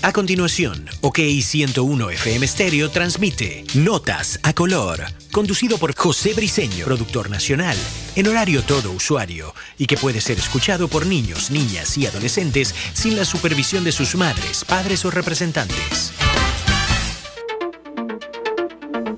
A 0.00 0.12
continuación, 0.12 0.88
OK 1.00 1.18
101 1.42 2.10
FM 2.10 2.46
Stereo 2.46 2.88
transmite 2.88 3.64
Notas 3.74 4.38
a 4.44 4.52
color, 4.52 5.00
conducido 5.32 5.76
por 5.76 5.94
José 5.94 6.34
Briseño, 6.34 6.84
productor 6.84 7.28
nacional, 7.28 7.76
en 8.14 8.28
horario 8.28 8.62
todo 8.62 8.92
usuario, 8.92 9.54
y 9.76 9.86
que 9.86 9.96
puede 9.96 10.20
ser 10.20 10.38
escuchado 10.38 10.86
por 10.86 11.04
niños, 11.04 11.50
niñas 11.50 11.98
y 11.98 12.06
adolescentes 12.06 12.74
sin 12.92 13.16
la 13.16 13.24
supervisión 13.24 13.82
de 13.82 13.90
sus 13.90 14.14
madres, 14.14 14.64
padres 14.64 15.04
o 15.04 15.10
representantes. 15.10 16.12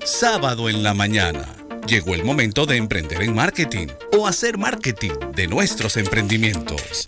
Sábado 0.03 0.67
en 0.67 0.81
la 0.81 0.95
mañana. 0.95 1.45
Llegó 1.87 2.15
el 2.15 2.23
momento 2.23 2.65
de 2.65 2.77
emprender 2.77 3.21
en 3.21 3.35
marketing 3.35 3.87
o 4.17 4.27
hacer 4.27 4.57
marketing 4.57 5.13
de 5.35 5.47
nuestros 5.47 5.97
emprendimientos. 5.97 7.05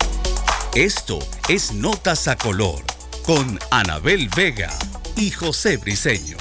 Esto 0.75 1.19
es 1.47 1.71
Notas 1.73 2.27
a 2.27 2.35
Color 2.35 2.92
con 3.25 3.57
Anabel 3.71 4.29
Vega 4.35 4.69
y 5.15 5.31
José 5.31 5.77
Briseño. 5.77 6.37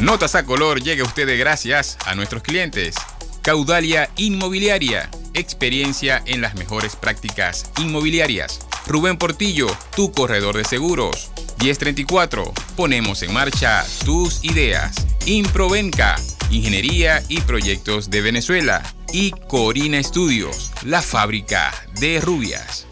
Notas 0.00 0.34
a 0.34 0.44
color 0.44 0.82
llega 0.82 1.04
a 1.04 1.06
ustedes 1.06 1.38
gracias 1.38 1.96
a 2.04 2.14
nuestros 2.14 2.42
clientes. 2.42 2.96
Caudalia 3.42 4.10
Inmobiliaria, 4.16 5.08
experiencia 5.34 6.22
en 6.26 6.40
las 6.40 6.54
mejores 6.56 6.96
prácticas 6.96 7.70
inmobiliarias. 7.78 8.60
Rubén 8.86 9.16
Portillo, 9.16 9.68
tu 9.94 10.10
corredor 10.10 10.56
de 10.56 10.64
seguros. 10.64 11.30
1034, 11.60 12.52
ponemos 12.76 13.22
en 13.22 13.32
marcha 13.32 13.84
tus 14.04 14.44
ideas. 14.44 15.06
Improvenca, 15.26 16.16
ingeniería 16.50 17.22
y 17.28 17.40
proyectos 17.40 18.10
de 18.10 18.20
Venezuela 18.20 18.82
y 19.12 19.30
Corina 19.30 20.02
Studios, 20.02 20.70
la 20.84 21.02
fábrica 21.02 21.72
de 22.00 22.20
rubias. 22.20 22.86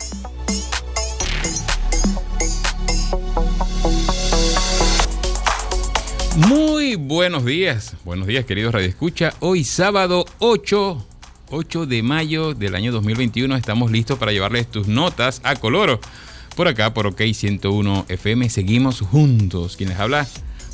Muy 6.37 6.95
buenos 6.97 7.45
días, 7.45 7.95
buenos 8.05 8.27
días 8.27 8.47
queridos 8.47 8.73
Radio 8.73 8.89
Escucha. 8.89 9.35
Hoy 9.41 9.65
sábado 9.65 10.25
8, 10.39 11.07
8 11.51 11.87
de 11.87 12.03
mayo 12.03 12.55
del 12.55 12.75
año 12.75 12.91
2021 12.91 13.55
estamos 13.55 13.91
listos 13.91 14.19
para 14.19 14.33
llevarles 14.33 14.71
tus 14.71 14.89
notas 14.89 15.43
a 15.45 15.57
Coloro. 15.57 16.01
Por 16.55 16.69
acá, 16.69 16.93
por 16.93 17.07
OK 17.07 17.23
101 17.33 18.05
FM, 18.09 18.51
seguimos 18.51 19.01
juntos. 19.01 19.79
Quienes 19.79 19.99
habla, 19.99 20.27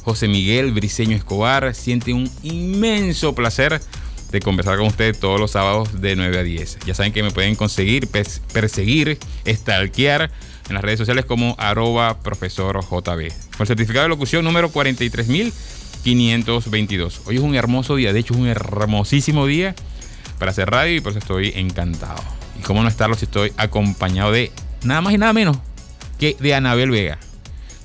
José 0.03 0.27
Miguel 0.27 0.73
Briseño 0.73 1.17
Escobar, 1.17 1.73
siente 1.75 2.13
un 2.13 2.29
inmenso 2.43 3.33
placer 3.35 3.81
de 4.33 4.41
conversar 4.41 4.79
con 4.79 4.89
ustedes 4.89 5.21
todos 5.21 5.39
los 5.39 5.53
sábados 5.53 6.01
de 6.01 6.17
9 6.17 6.39
a 6.39 6.43
10. 6.43 6.81
Ya 6.85 6.95
saben 6.95 7.13
que 7.13 7.23
me 7.23 7.31
pueden 7.31 7.55
conseguir, 7.55 8.09
perseguir, 8.09 9.19
stalkear 9.47 10.33
en 10.69 10.75
las 10.75 10.83
redes 10.83 10.99
sociales 10.99 11.25
como 11.25 11.55
arroba 11.59 12.19
profesor 12.21 12.81
JB. 12.81 13.03
Con 13.03 13.61
el 13.61 13.67
certificado 13.67 14.03
de 14.03 14.09
locución 14.09 14.45
número 14.45 14.71
43522. 14.71 17.21
Hoy 17.27 17.37
es 17.37 17.43
un 17.43 17.55
hermoso 17.55 17.95
día, 17.95 18.13
de 18.13 18.19
hecho 18.19 18.35
es 18.35 18.41
un 18.41 18.49
hermosísimo 18.49 19.47
día 19.47 19.77
para 20.41 20.51
hacer 20.51 20.69
radio 20.71 20.97
y 20.97 21.01
por 21.01 21.13
eso 21.13 21.21
estoy 21.21 21.53
encantado. 21.55 22.21
Y 22.59 22.63
cómo 22.63 22.83
no 22.83 22.89
estarlo 22.89 23.15
si 23.15 23.27
estoy 23.27 23.53
acompañado 23.57 24.33
de 24.33 24.51
nada 24.83 25.01
más 25.01 25.13
y 25.13 25.19
nada 25.19 25.33
menos 25.33 25.59
que 26.19 26.37
de 26.39 26.55
Anabel 26.55 26.91
Vega. 26.91 27.19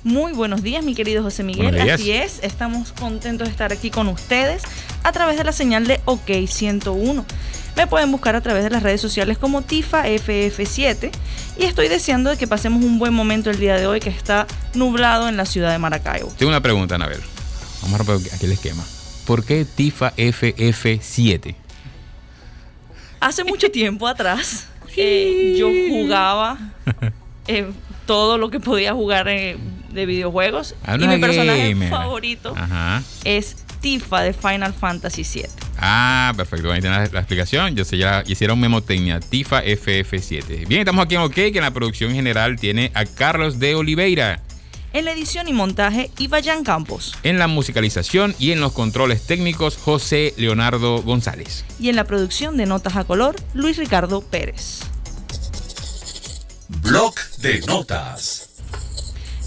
Muy 0.02 0.32
buenos 0.32 0.62
días, 0.62 0.84
mi 0.84 0.94
querido 0.94 1.22
José 1.22 1.42
Miguel. 1.42 1.90
Así 1.90 2.12
es, 2.12 2.40
estamos 2.42 2.92
contentos 2.92 3.48
de 3.48 3.50
estar 3.50 3.72
aquí 3.72 3.90
con 3.90 4.08
ustedes 4.08 4.62
a 5.02 5.12
través 5.12 5.38
de 5.38 5.44
la 5.44 5.52
señal 5.52 5.86
de 5.86 6.00
OK 6.04 6.30
101. 6.46 7.24
Me 7.76 7.86
pueden 7.86 8.12
buscar 8.12 8.36
a 8.36 8.40
través 8.40 8.64
de 8.64 8.70
las 8.70 8.82
redes 8.82 9.00
sociales 9.00 9.38
como 9.38 9.62
Tifa 9.62 10.06
FF7 10.06 11.10
y 11.58 11.64
estoy 11.64 11.88
deseando 11.88 12.30
de 12.30 12.36
que 12.36 12.46
pasemos 12.46 12.84
un 12.84 12.98
buen 12.98 13.14
momento 13.14 13.50
el 13.50 13.58
día 13.58 13.76
de 13.76 13.86
hoy 13.86 13.98
que 13.98 14.10
está 14.10 14.46
nublado 14.74 15.28
en 15.28 15.36
la 15.36 15.46
ciudad 15.46 15.72
de 15.72 15.78
Maracaibo. 15.78 16.32
Tengo 16.36 16.50
una 16.50 16.60
pregunta, 16.60 16.96
Anabel. 16.96 17.20
Vamos 17.82 18.00
a 18.00 18.04
romper 18.04 18.32
aquí 18.32 18.46
el 18.46 18.52
esquema. 18.52 18.84
¿Por 19.26 19.44
qué 19.44 19.64
Tifa 19.64 20.14
FF7? 20.16 21.54
Hace 23.20 23.42
mucho 23.42 23.70
tiempo 23.70 24.06
atrás 24.06 24.66
eh, 24.96 25.54
yo 25.58 25.68
jugaba 25.68 26.58
eh, 27.48 27.70
todo 28.06 28.38
lo 28.38 28.50
que 28.50 28.60
podía 28.60 28.92
jugar 28.92 29.28
eh, 29.28 29.56
de 29.90 30.06
videojuegos. 30.06 30.74
Ah, 30.84 30.96
y 30.98 31.06
mi 31.06 31.18
personaje 31.18 31.74
favorito 31.88 32.54
es 33.24 33.56
Tifa 33.80 34.22
de 34.22 34.32
Final 34.32 34.72
Fantasy 34.72 35.22
VII. 35.22 35.46
Ah, 35.78 36.32
perfecto. 36.36 36.72
Ahí 36.72 36.80
tienes 36.80 37.12
la, 37.12 37.20
explicación. 37.20 37.76
Yo 37.76 37.84
sé, 37.84 37.98
ya 37.98 38.22
hicieron 38.26 38.58
memotecnia. 38.58 39.20
Tifa 39.20 39.62
FF7. 39.62 40.66
Bien, 40.66 40.80
estamos 40.80 41.04
aquí 41.04 41.16
en 41.16 41.20
OK, 41.20 41.34
que 41.34 41.52
en 41.56 41.62
la 41.62 41.70
producción 41.70 42.12
general 42.12 42.58
tiene 42.58 42.90
a 42.94 43.04
Carlos 43.04 43.58
de 43.58 43.74
Oliveira. 43.74 44.40
En 44.94 45.06
la 45.06 45.10
edición 45.10 45.48
y 45.48 45.52
montaje, 45.52 46.12
Ivayan 46.18 46.62
Campos. 46.62 47.18
En 47.24 47.40
la 47.40 47.48
musicalización 47.48 48.32
y 48.38 48.52
en 48.52 48.60
los 48.60 48.72
controles 48.72 49.26
técnicos, 49.26 49.76
José 49.76 50.34
Leonardo 50.36 51.02
González. 51.02 51.64
Y 51.80 51.88
en 51.88 51.96
la 51.96 52.04
producción 52.04 52.56
de 52.56 52.66
Notas 52.66 52.94
a 52.94 53.02
Color, 53.02 53.34
Luis 53.54 53.76
Ricardo 53.76 54.20
Pérez. 54.20 54.82
Blog 56.80 57.16
de 57.38 57.58
Notas. 57.62 58.50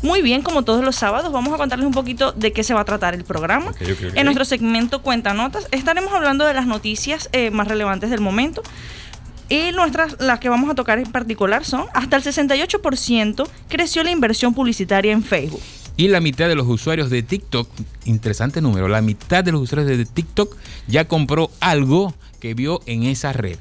Muy 0.03 0.21
bien, 0.21 0.41
como 0.41 0.63
todos 0.63 0.83
los 0.83 0.97
sábados, 0.97 1.31
vamos 1.31 1.53
a 1.53 1.57
contarles 1.57 1.87
un 1.87 1.93
poquito 1.93 2.33
de 2.33 2.51
qué 2.51 2.65
se 2.65 2.73
va 2.73 2.81
a 2.81 2.85
tratar 2.85 3.13
el 3.13 3.23
programa. 3.23 3.71
En 4.15 4.25
nuestro 4.25 4.43
segmento 4.43 5.01
Cuenta 5.01 5.33
Notas 5.33 5.69
estaremos 5.71 6.11
hablando 6.11 6.43
de 6.43 6.55
las 6.55 6.67
noticias 6.67 7.29
eh, 7.31 7.51
más 7.51 7.69
relevantes 7.69 8.09
del 8.09 8.19
momento. 8.19 8.63
Y 9.49 9.71
nuestras, 9.71 10.17
las 10.19 10.39
que 10.39 10.49
vamos 10.49 10.69
a 10.69 10.75
tocar 10.75 10.99
en 10.99 11.11
particular 11.11 11.63
son, 11.63 11.85
hasta 11.93 12.17
el 12.17 12.23
68% 12.23 13.47
creció 13.69 14.03
la 14.03 14.11
inversión 14.11 14.53
publicitaria 14.53 15.13
en 15.13 15.23
Facebook. 15.23 15.61
Y 15.95 16.09
la 16.09 16.19
mitad 16.19 16.47
de 16.47 16.55
los 16.55 16.67
usuarios 16.67 17.09
de 17.09 17.23
TikTok, 17.23 17.67
interesante 18.05 18.61
número, 18.61 18.87
la 18.87 19.01
mitad 19.01 19.43
de 19.43 19.51
los 19.51 19.61
usuarios 19.61 19.97
de 19.97 20.05
TikTok 20.05 20.55
ya 20.87 21.07
compró 21.07 21.49
algo 21.59 22.13
que 22.39 22.53
vio 22.53 22.81
en 22.85 23.03
esa 23.03 23.33
red. 23.33 23.57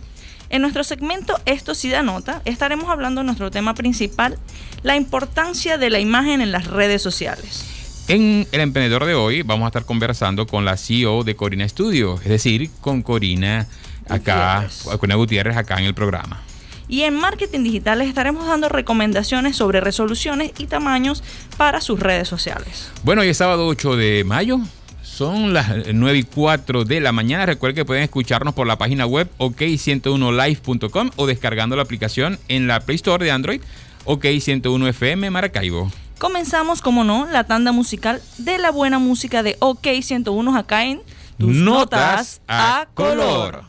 En 0.48 0.62
nuestro 0.62 0.84
segmento 0.84 1.40
Esto 1.44 1.74
sí 1.74 1.88
da 1.88 2.02
nota, 2.02 2.42
estaremos 2.44 2.90
hablando 2.90 3.20
de 3.20 3.26
nuestro 3.26 3.50
tema 3.50 3.74
principal, 3.74 4.38
la 4.82 4.96
importancia 4.96 5.78
de 5.78 5.90
la 5.90 5.98
imagen 5.98 6.40
en 6.40 6.52
las 6.52 6.66
redes 6.66 7.00
sociales. 7.00 7.64
En 8.08 8.46
El 8.52 8.60
Emprendedor 8.60 9.04
de 9.04 9.14
hoy 9.14 9.42
vamos 9.42 9.64
a 9.64 9.68
estar 9.68 9.84
conversando 9.84 10.46
con 10.46 10.64
la 10.64 10.76
CEO 10.76 11.24
de 11.24 11.34
Corina 11.34 11.68
Studio, 11.68 12.20
es 12.22 12.28
decir, 12.28 12.70
con 12.80 13.02
Corina 13.02 13.66
acá, 14.08 14.68
Corina 14.98 15.16
Gutiérrez 15.16 15.56
acá 15.56 15.78
en 15.78 15.84
el 15.84 15.94
programa. 15.94 16.42
Y 16.88 17.02
en 17.02 17.14
marketing 17.14 17.64
digital 17.64 17.98
les 17.98 18.08
estaremos 18.08 18.46
dando 18.46 18.68
recomendaciones 18.68 19.56
sobre 19.56 19.80
resoluciones 19.80 20.52
y 20.58 20.66
tamaños 20.66 21.22
para 21.56 21.80
sus 21.80 21.98
redes 21.98 22.28
sociales. 22.28 22.90
Bueno, 23.02 23.22
hoy 23.22 23.28
es 23.28 23.36
sábado 23.36 23.66
8 23.66 23.96
de 23.96 24.22
mayo, 24.24 24.60
son 25.02 25.52
las 25.52 25.68
9 25.92 26.18
y 26.18 26.22
4 26.22 26.84
de 26.84 27.00
la 27.00 27.10
mañana. 27.10 27.46
Recuerden 27.46 27.74
que 27.74 27.84
pueden 27.84 28.04
escucharnos 28.04 28.54
por 28.54 28.66
la 28.66 28.76
página 28.76 29.06
web 29.06 29.28
ok101live.com 29.38 31.10
o 31.16 31.26
descargando 31.26 31.74
la 31.74 31.82
aplicación 31.82 32.38
en 32.48 32.66
la 32.66 32.80
Play 32.80 32.96
Store 32.96 33.24
de 33.24 33.30
Android 33.30 33.60
OK101FM 34.04 35.30
Maracaibo. 35.30 35.90
Comenzamos, 36.18 36.80
como 36.80 37.04
no, 37.04 37.26
la 37.26 37.44
tanda 37.44 37.72
musical 37.72 38.22
de 38.38 38.58
la 38.58 38.70
buena 38.70 38.98
música 38.98 39.42
de 39.42 39.58
OK101 39.58 40.56
acá 40.56 40.84
en 40.84 41.02
Tus 41.38 41.54
Notas, 41.54 42.40
a, 42.48 42.86
color. 42.94 43.64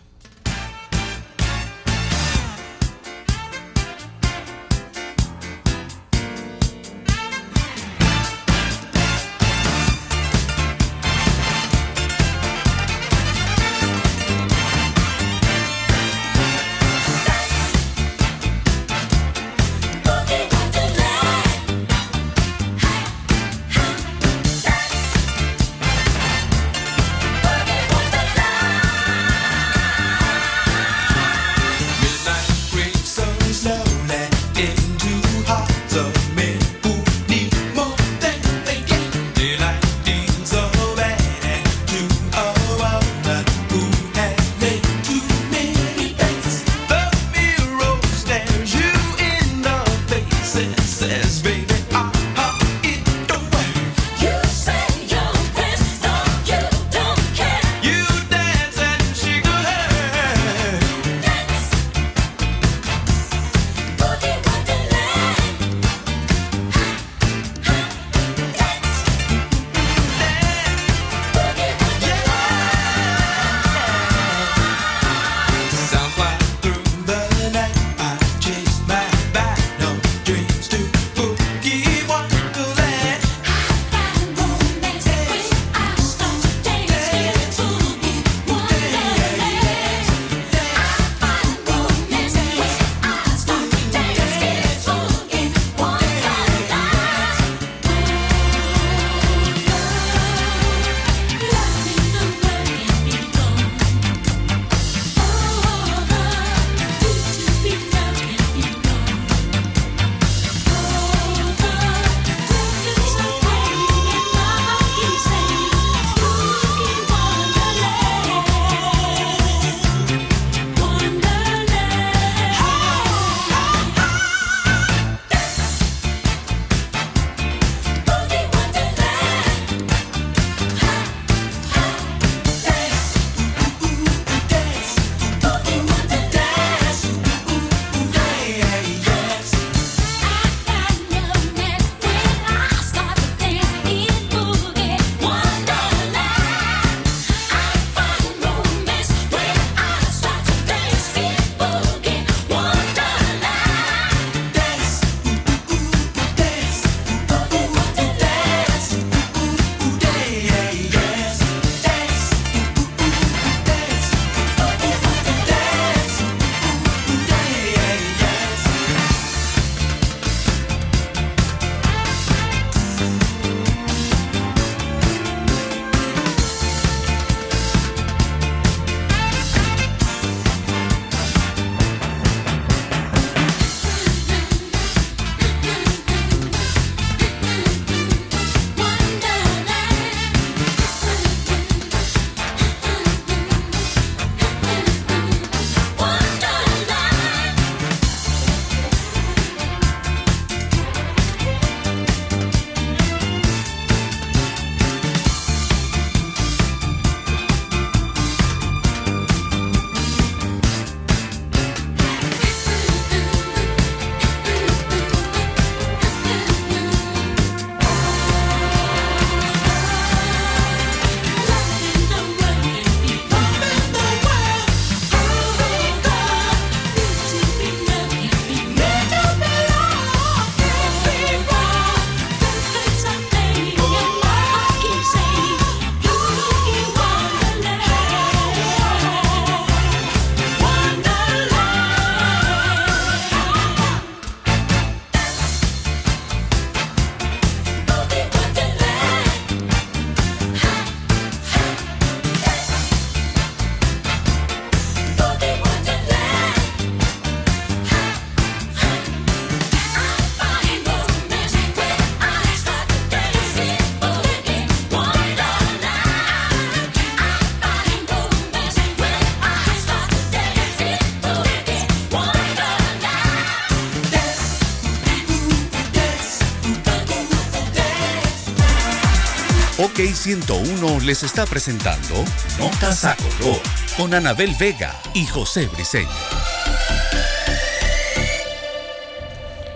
101 280.18 281.00
les 281.02 281.22
está 281.22 281.46
presentando 281.46 282.26
Notas 282.58 283.06
a 283.06 283.16
Color 283.16 283.62
con 283.96 284.14
Anabel 284.16 284.56
Vega 284.60 285.00
y 285.14 285.28
José 285.28 285.68
Briceño. 285.68 286.10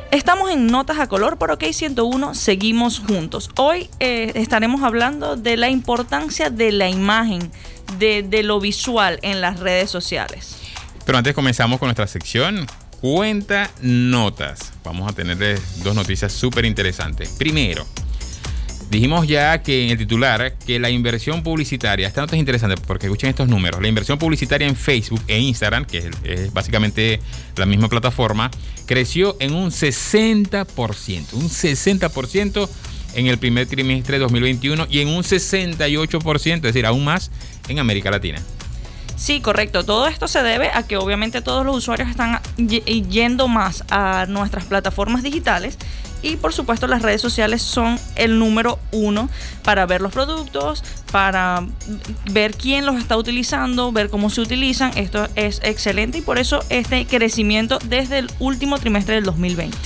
Estamos 0.09 0.49
en 0.49 0.65
Notas 0.65 0.97
a 0.99 1.07
Color 1.07 1.37
por 1.37 1.51
OK 1.51 1.65
101, 1.71 2.33
seguimos 2.33 2.99
juntos. 2.99 3.51
Hoy 3.55 3.87
eh, 3.99 4.31
estaremos 4.33 4.81
hablando 4.81 5.37
de 5.37 5.57
la 5.57 5.69
importancia 5.69 6.49
de 6.49 6.71
la 6.71 6.89
imagen, 6.89 7.51
de, 7.99 8.23
de 8.23 8.41
lo 8.41 8.59
visual 8.59 9.19
en 9.21 9.41
las 9.41 9.59
redes 9.59 9.91
sociales. 9.91 10.57
Pero 11.05 11.19
antes 11.19 11.35
comenzamos 11.35 11.77
con 11.77 11.85
nuestra 11.85 12.07
sección 12.07 12.65
Cuenta 12.99 13.69
Notas. 13.81 14.73
Vamos 14.83 15.09
a 15.09 15.13
tener 15.13 15.59
dos 15.83 15.95
noticias 15.95 16.31
súper 16.31 16.65
interesantes. 16.65 17.29
Primero, 17.29 17.85
Dijimos 18.91 19.25
ya 19.25 19.63
que 19.63 19.85
en 19.85 19.91
el 19.91 19.97
titular 19.97 20.53
que 20.65 20.77
la 20.77 20.89
inversión 20.89 21.43
publicitaria, 21.43 22.09
esta 22.09 22.19
nota 22.19 22.35
es 22.35 22.41
interesante 22.41 22.75
porque 22.75 23.05
escuchen 23.05 23.29
estos 23.29 23.47
números, 23.47 23.81
la 23.81 23.87
inversión 23.87 24.19
publicitaria 24.19 24.67
en 24.67 24.75
Facebook 24.75 25.21
e 25.29 25.39
Instagram, 25.39 25.85
que 25.85 26.11
es, 26.25 26.51
básicamente 26.51 27.21
la 27.55 27.65
misma 27.65 27.87
plataforma, 27.87 28.51
creció 28.87 29.37
en 29.39 29.53
un 29.53 29.71
60%, 29.71 31.33
un 31.35 31.49
60% 31.49 32.69
en 33.15 33.27
el 33.27 33.37
primer 33.37 33.65
trimestre 33.65 34.17
de 34.17 34.23
2021 34.23 34.87
y 34.89 34.99
en 34.99 35.07
un 35.07 35.23
68%, 35.23 36.55
es 36.55 36.61
decir, 36.61 36.85
aún 36.85 37.05
más 37.05 37.31
en 37.69 37.79
América 37.79 38.11
Latina. 38.11 38.41
Sí, 39.15 39.39
correcto. 39.39 39.85
Todo 39.85 40.07
esto 40.07 40.27
se 40.27 40.43
debe 40.43 40.69
a 40.73 40.83
que 40.83 40.97
obviamente 40.97 41.41
todos 41.41 41.65
los 41.65 41.77
usuarios 41.77 42.09
están 42.09 42.41
yendo 42.57 43.47
más 43.47 43.85
a 43.89 44.25
nuestras 44.27 44.65
plataformas 44.65 45.23
digitales 45.23 45.77
y 46.21 46.35
por 46.35 46.53
supuesto 46.53 46.87
las 46.87 47.01
redes 47.01 47.21
sociales 47.21 47.61
son 47.61 47.99
el 48.15 48.39
número 48.39 48.79
uno 48.91 49.29
para 49.63 49.85
ver 49.85 50.01
los 50.01 50.11
productos, 50.11 50.83
para 51.11 51.65
ver 52.31 52.55
quién 52.55 52.85
los 52.85 52.97
está 52.97 53.17
utilizando, 53.17 53.91
ver 53.91 54.09
cómo 54.09 54.29
se 54.29 54.41
utilizan. 54.41 54.97
Esto 54.97 55.27
es 55.35 55.61
excelente 55.63 56.19
y 56.19 56.21
por 56.21 56.37
eso 56.39 56.63
este 56.69 57.05
crecimiento 57.05 57.79
desde 57.85 58.19
el 58.19 58.31
último 58.39 58.77
trimestre 58.77 59.15
del 59.15 59.25
2020. 59.25 59.77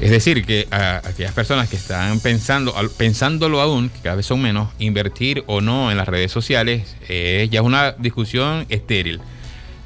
Es 0.00 0.10
decir, 0.10 0.44
que 0.44 0.66
a 0.70 0.96
aquellas 1.04 1.32
personas 1.32 1.68
que 1.68 1.76
están 1.76 2.18
pensando, 2.20 2.74
pensándolo 2.96 3.60
aún, 3.60 3.88
que 3.88 4.00
cada 4.00 4.16
vez 4.16 4.26
son 4.26 4.42
menos, 4.42 4.70
invertir 4.78 5.44
o 5.46 5.60
no 5.60 5.90
en 5.90 5.96
las 5.96 6.08
redes 6.08 6.32
sociales, 6.32 6.96
eh, 7.08 7.48
ya 7.50 7.60
es 7.60 7.66
una 7.66 7.92
discusión 7.92 8.66
estéril. 8.68 9.20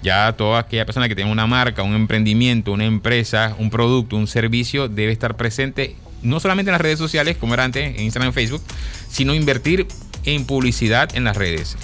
Ya 0.02 0.33
toda 0.33 0.61
aquella 0.61 0.87
persona 0.87 1.09
que 1.09 1.14
tiene 1.14 1.31
una 1.31 1.47
marca, 1.47 1.83
un 1.83 1.95
emprendimiento, 1.95 2.73
una 2.73 2.85
empresa, 2.85 3.55
un 3.59 3.71
producto, 3.71 4.17
un 4.17 4.26
servicio, 4.26 4.88
debe 4.88 5.12
estar 5.12 5.37
presente 5.37 5.97
no 6.23 6.40
solamente 6.40 6.71
en 6.71 6.73
las 6.73 6.81
redes 6.81 6.99
sociales, 6.99 7.37
como 7.37 7.55
era 7.55 7.64
antes, 7.64 7.97
en 7.97 8.02
Instagram 8.02 8.31
y 8.31 8.35
Facebook, 8.35 8.62
sino 9.11 9.35
invertir 9.35 9.87
en 10.25 10.45
publicidad 10.45 11.14
en 11.14 11.25
las 11.25 11.37
redes. 11.37 11.76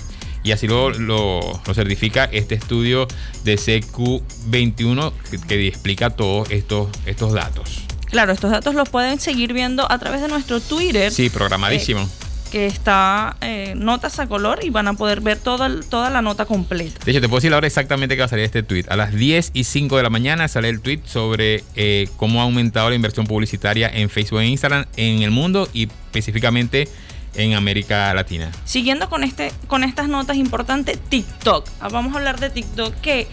Y 0.42 0.52
así 0.52 0.66
lo, 0.66 0.90
lo, 0.90 1.40
certifica 1.72 2.24
este 2.30 2.54
estudio 2.54 3.08
de 3.44 3.56
CQ21 3.56 5.12
que, 5.48 5.66
explica 5.66 6.10
todos 6.10 6.50
estos, 6.50 6.88
estos 7.06 7.32
datos. 7.32 7.80
Claro, 8.10 8.32
estos 8.32 8.50
datos 8.50 8.74
los 8.74 8.90
pueden 8.90 9.18
seguir 9.18 9.54
viendo 9.54 9.90
a 9.90 9.98
través 9.98 10.20
de 10.20 10.28
nuestro 10.28 10.60
Twitter. 10.60 11.10
Sí, 11.10 11.30
programadísimo. 11.30 12.02
Eh, 12.02 12.23
que 12.54 12.66
está 12.66 13.36
eh, 13.40 13.74
notas 13.76 14.20
a 14.20 14.28
color 14.28 14.60
y 14.62 14.70
van 14.70 14.86
a 14.86 14.92
poder 14.92 15.20
ver 15.20 15.40
toda, 15.40 15.68
toda 15.90 16.08
la 16.08 16.22
nota 16.22 16.44
completa. 16.44 17.00
De 17.04 17.10
hecho, 17.10 17.20
te 17.20 17.28
puedo 17.28 17.38
decir 17.38 17.52
ahora 17.52 17.66
exactamente 17.66 18.14
que 18.14 18.20
va 18.20 18.26
a 18.26 18.28
salir 18.28 18.44
este 18.44 18.62
tweet. 18.62 18.84
A 18.90 18.94
las 18.94 19.12
10 19.12 19.50
y 19.54 19.64
5 19.64 19.96
de 19.96 20.04
la 20.04 20.08
mañana 20.08 20.46
sale 20.46 20.68
el 20.68 20.80
tweet 20.80 21.00
sobre 21.04 21.64
eh, 21.74 22.08
cómo 22.16 22.40
ha 22.40 22.44
aumentado 22.44 22.90
la 22.90 22.94
inversión 22.94 23.26
publicitaria 23.26 23.90
en 23.92 24.08
Facebook 24.08 24.38
e 24.38 24.46
Instagram 24.46 24.86
en 24.96 25.22
el 25.22 25.32
mundo 25.32 25.68
y 25.72 25.88
específicamente 25.88 26.86
en 27.34 27.54
América 27.54 28.14
Latina. 28.14 28.52
Siguiendo 28.64 29.10
con, 29.10 29.24
este, 29.24 29.50
con 29.66 29.82
estas 29.82 30.06
notas 30.06 30.36
importantes, 30.36 31.00
TikTok. 31.08 31.68
Ah, 31.80 31.88
vamos 31.88 32.14
a 32.14 32.18
hablar 32.18 32.38
de 32.38 32.50
TikTok 32.50 32.94
que 33.00 33.26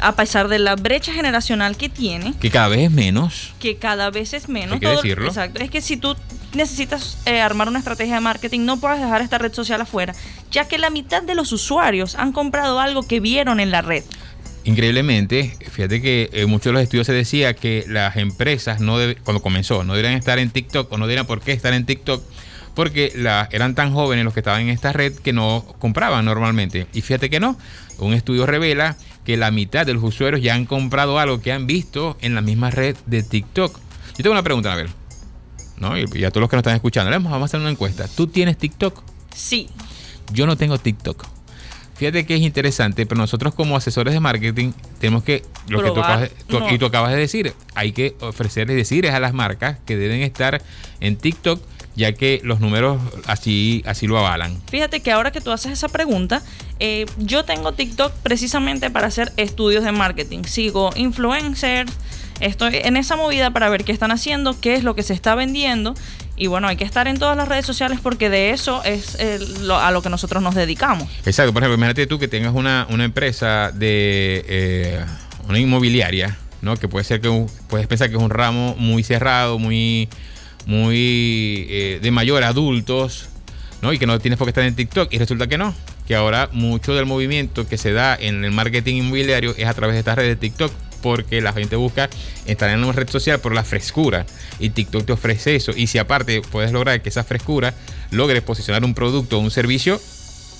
a 0.00 0.16
pesar 0.16 0.48
de 0.48 0.58
la 0.58 0.76
brecha 0.76 1.12
generacional 1.12 1.76
que 1.76 1.88
tiene. 1.88 2.34
Que 2.40 2.50
cada 2.50 2.68
vez 2.68 2.80
es 2.80 2.90
menos. 2.90 3.52
Que 3.58 3.76
cada 3.76 4.10
vez 4.10 4.34
es 4.34 4.48
menos. 4.48 4.74
Hay 4.74 4.80
que 4.80 4.88
decirlo. 4.88 5.28
Exacto. 5.28 5.62
Es 5.62 5.70
que 5.70 5.80
si 5.80 5.96
tú 5.96 6.16
necesitas 6.54 7.18
eh, 7.26 7.40
armar 7.40 7.68
una 7.68 7.78
estrategia 7.78 8.14
de 8.14 8.20
marketing, 8.20 8.60
no 8.60 8.78
puedes 8.78 9.00
dejar 9.00 9.22
esta 9.22 9.38
red 9.38 9.52
social 9.52 9.80
afuera, 9.80 10.14
ya 10.50 10.68
que 10.68 10.78
la 10.78 10.90
mitad 10.90 11.22
de 11.22 11.34
los 11.34 11.52
usuarios 11.52 12.14
han 12.14 12.32
comprado 12.32 12.80
algo 12.80 13.06
que 13.06 13.20
vieron 13.20 13.60
en 13.60 13.70
la 13.70 13.82
red. 13.82 14.04
Increíblemente, 14.64 15.56
fíjate 15.70 16.00
que 16.00 16.30
en 16.32 16.48
muchos 16.48 16.66
de 16.66 16.72
los 16.72 16.82
estudios 16.82 17.06
se 17.06 17.12
decía 17.12 17.54
que 17.54 17.84
las 17.86 18.16
empresas, 18.16 18.80
no 18.80 18.96
cuando 19.22 19.42
comenzó, 19.42 19.84
no 19.84 19.92
deberían 19.92 20.18
estar 20.18 20.38
en 20.38 20.50
TikTok 20.50 20.90
o 20.90 20.96
no 20.96 21.06
deberían 21.06 21.26
por 21.26 21.42
qué 21.42 21.52
estar 21.52 21.74
en 21.74 21.84
TikTok, 21.84 22.22
porque 22.74 23.12
la, 23.14 23.48
eran 23.52 23.74
tan 23.74 23.92
jóvenes 23.92 24.24
los 24.24 24.34
que 24.34 24.40
estaban 24.40 24.62
en 24.62 24.68
esta 24.68 24.92
red 24.92 25.14
que 25.14 25.32
no 25.32 25.64
compraban 25.78 26.24
normalmente. 26.24 26.86
Y 26.92 27.00
fíjate 27.00 27.30
que 27.30 27.40
no, 27.40 27.56
un 27.98 28.14
estudio 28.14 28.46
revela 28.46 28.96
que 29.24 29.36
la 29.36 29.50
mitad 29.50 29.86
de 29.86 29.94
los 29.94 30.02
usuarios 30.02 30.42
ya 30.42 30.54
han 30.54 30.66
comprado 30.66 31.18
algo 31.18 31.40
que 31.40 31.52
han 31.52 31.66
visto 31.66 32.16
en 32.20 32.34
la 32.34 32.40
misma 32.40 32.70
red 32.70 32.96
de 33.06 33.22
TikTok. 33.22 33.78
Yo 34.16 34.22
tengo 34.22 34.32
una 34.32 34.42
pregunta, 34.42 34.72
a 34.72 34.76
ver. 34.76 34.88
¿no? 35.78 35.96
Y, 35.98 36.02
a 36.24 36.30
todos 36.30 36.42
los 36.42 36.50
que 36.50 36.56
nos 36.56 36.60
están 36.60 36.74
escuchando, 36.74 37.10
vamos 37.10 37.42
a 37.42 37.44
hacer 37.44 37.60
una 37.60 37.70
encuesta. 37.70 38.06
¿Tú 38.08 38.26
tienes 38.26 38.58
TikTok? 38.58 39.02
Sí. 39.34 39.68
Yo 40.32 40.46
no 40.46 40.56
tengo 40.56 40.78
TikTok. 40.78 41.26
Fíjate 41.96 42.26
que 42.26 42.34
es 42.34 42.40
interesante, 42.40 43.06
pero 43.06 43.20
nosotros 43.20 43.54
como 43.54 43.76
asesores 43.76 44.14
de 44.14 44.20
marketing 44.20 44.72
tenemos 44.98 45.22
que, 45.22 45.44
lo 45.68 45.80
que 45.80 45.90
tú 46.78 46.86
acabas, 46.86 47.12
de 47.12 47.18
decir, 47.18 47.54
hay 47.74 47.92
que 47.92 48.16
ofrecerles 48.20 48.76
decir 48.76 49.08
a 49.08 49.20
las 49.20 49.32
marcas 49.32 49.78
que 49.86 49.96
deben 49.96 50.22
estar 50.22 50.60
en 51.00 51.16
TikTok 51.16 51.62
ya 51.96 52.12
que 52.12 52.40
los 52.42 52.60
números 52.60 53.00
así, 53.26 53.82
así 53.86 54.06
lo 54.06 54.18
avalan. 54.18 54.60
Fíjate 54.68 55.00
que 55.00 55.12
ahora 55.12 55.30
que 55.30 55.40
tú 55.40 55.50
haces 55.52 55.72
esa 55.72 55.88
pregunta, 55.88 56.42
eh, 56.80 57.06
yo 57.18 57.44
tengo 57.44 57.72
TikTok 57.72 58.12
precisamente 58.22 58.90
para 58.90 59.06
hacer 59.06 59.32
estudios 59.36 59.84
de 59.84 59.92
marketing. 59.92 60.44
Sigo 60.44 60.90
influencers, 60.96 61.92
Estoy 62.40 62.80
en 62.82 62.96
esa 62.96 63.16
movida 63.16 63.50
para 63.52 63.68
ver 63.68 63.84
qué 63.84 63.92
están 63.92 64.10
haciendo, 64.10 64.58
qué 64.60 64.74
es 64.74 64.82
lo 64.82 64.94
que 64.94 65.02
se 65.02 65.12
está 65.12 65.34
vendiendo. 65.34 65.94
Y 66.36 66.48
bueno, 66.48 66.66
hay 66.66 66.76
que 66.76 66.84
estar 66.84 67.06
en 67.06 67.18
todas 67.18 67.36
las 67.36 67.48
redes 67.48 67.64
sociales 67.64 68.00
porque 68.02 68.28
de 68.28 68.50
eso 68.50 68.82
es 68.84 69.16
a 69.70 69.90
lo 69.92 70.02
que 70.02 70.10
nosotros 70.10 70.42
nos 70.42 70.54
dedicamos. 70.54 71.08
Exacto. 71.24 71.52
Por 71.52 71.62
ejemplo, 71.62 71.76
imagínate 71.76 72.06
tú 72.06 72.18
que 72.18 72.26
tengas 72.26 72.54
una, 72.54 72.86
empresa 72.90 73.70
de 73.72 74.44
eh, 74.48 75.04
una 75.48 75.60
inmobiliaria, 75.60 76.36
¿no? 76.60 76.76
Que 76.76 76.88
puede 76.88 77.04
ser 77.04 77.20
que 77.20 77.46
puedes 77.68 77.86
pensar 77.86 78.10
que 78.10 78.16
es 78.16 78.22
un 78.22 78.30
ramo 78.30 78.74
muy 78.78 79.04
cerrado, 79.04 79.60
muy, 79.60 80.08
muy 80.66 81.66
eh, 81.68 81.98
de 82.02 82.10
mayor 82.10 82.44
adultos, 82.44 83.28
¿no? 83.82 83.92
Y 83.92 83.98
que 83.98 84.06
no 84.06 84.18
tienes 84.18 84.38
por 84.38 84.46
qué 84.46 84.50
estar 84.50 84.64
en 84.64 84.74
TikTok. 84.74 85.12
Y 85.12 85.18
resulta 85.18 85.46
que 85.46 85.58
no. 85.58 85.74
Que 86.06 86.14
ahora 86.14 86.48
mucho 86.52 86.94
del 86.94 87.06
movimiento 87.06 87.66
que 87.66 87.78
se 87.78 87.92
da 87.92 88.14
en 88.14 88.44
el 88.44 88.52
marketing 88.52 88.96
inmobiliario 88.96 89.54
es 89.56 89.66
a 89.66 89.74
través 89.74 89.94
de 89.94 90.00
estas 90.00 90.16
redes 90.16 90.30
de 90.30 90.36
TikTok 90.36 90.72
porque 91.04 91.42
la 91.42 91.52
gente 91.52 91.76
busca 91.76 92.08
estar 92.46 92.70
en 92.70 92.82
una 92.82 92.92
red 92.92 93.10
social 93.10 93.38
por 93.38 93.54
la 93.54 93.62
frescura 93.62 94.24
y 94.58 94.70
TikTok 94.70 95.04
te 95.04 95.12
ofrece 95.12 95.54
eso. 95.54 95.72
Y 95.76 95.86
si 95.86 95.98
aparte 95.98 96.40
puedes 96.50 96.72
lograr 96.72 97.02
que 97.02 97.10
esa 97.10 97.24
frescura 97.24 97.74
logres 98.10 98.42
posicionar 98.42 98.82
un 98.84 98.94
producto 98.94 99.36
o 99.36 99.40
un 99.40 99.50
servicio, 99.50 100.00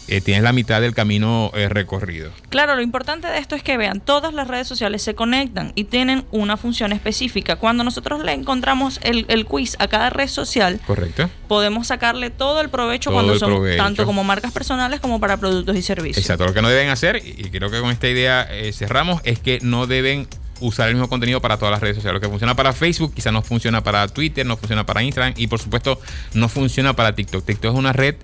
eh, 0.09 0.21
tienes 0.21 0.43
la 0.43 0.53
mitad 0.53 0.81
del 0.81 0.95
camino 0.95 1.51
eh, 1.55 1.69
recorrido. 1.69 2.31
Claro, 2.51 2.75
lo 2.75 2.83
importante 2.83 3.27
de 3.29 3.39
esto 3.39 3.57
es 3.57 3.63
que 3.63 3.77
vean, 3.77 4.01
todas 4.01 4.35
las 4.35 4.49
redes 4.49 4.67
sociales 4.67 5.03
se 5.03 5.15
conectan 5.15 5.73
y 5.75 5.85
tienen 5.85 6.25
una 6.31 6.57
función 6.57 6.93
específica. 6.93 7.57
Cuando 7.57 7.85
nosotros 7.85 8.23
le 8.23 8.33
encontramos 8.33 9.01
el, 9.03 9.47
quiz 9.47 9.77
a 9.79 9.89
cada 9.89 10.11
red 10.11 10.29
social, 10.29 10.81
correcto, 10.87 11.31
podemos 11.49 11.87
sacarle 11.87 12.31
todo 12.31 12.61
el 12.61 12.69
provecho 12.69 13.13
cuando 13.13 13.39
son 13.39 13.65
tanto 13.77 14.05
como 14.05 14.25
marcas 14.25 14.53
personales 14.53 15.01
como 15.01 15.21
para 15.21 15.37
productos 15.37 15.77
y 15.77 15.83
servicios. 15.83 16.19
Exacto, 16.19 16.45
lo 16.45 16.55
que 16.55 16.63
no 16.63 16.69
deben 16.69 16.89
hacer, 16.89 17.23
y 17.25 17.51
creo 17.51 17.71
que 17.71 17.81
con 17.81 17.91
esta 17.91 18.09
idea 18.09 18.47
eh, 18.51 18.73
cerramos, 18.73 19.21
es 19.25 19.39
que 19.39 19.59
no 19.63 19.87
deben 19.87 20.29
usar 20.61 20.89
el 20.89 20.95
mismo 20.95 21.09
contenido 21.09 21.41
para 21.41 21.57
todas 21.59 21.73
las 21.73 21.81
redes 21.81 21.97
sociales. 21.97 22.15
Lo 22.15 22.21
que 22.21 22.29
funciona 22.29 22.55
para 22.55 22.73
Facebook 22.73 23.15
quizá 23.15 23.33
no 23.33 23.43
funciona 23.43 23.83
para 23.83 24.07
Twitter, 24.09 24.47
no 24.47 24.57
funciona 24.57 24.87
para 24.87 25.03
Instagram 25.03 25.35
y 25.37 25.47
por 25.47 25.61
supuesto 25.61 26.01
no 26.33 26.49
funciona 26.49 26.95
para 26.95 27.15
TikTok. 27.15 27.45
TikTok 27.45 27.73
es 27.73 27.79
una 27.79 27.93
red 27.93 28.17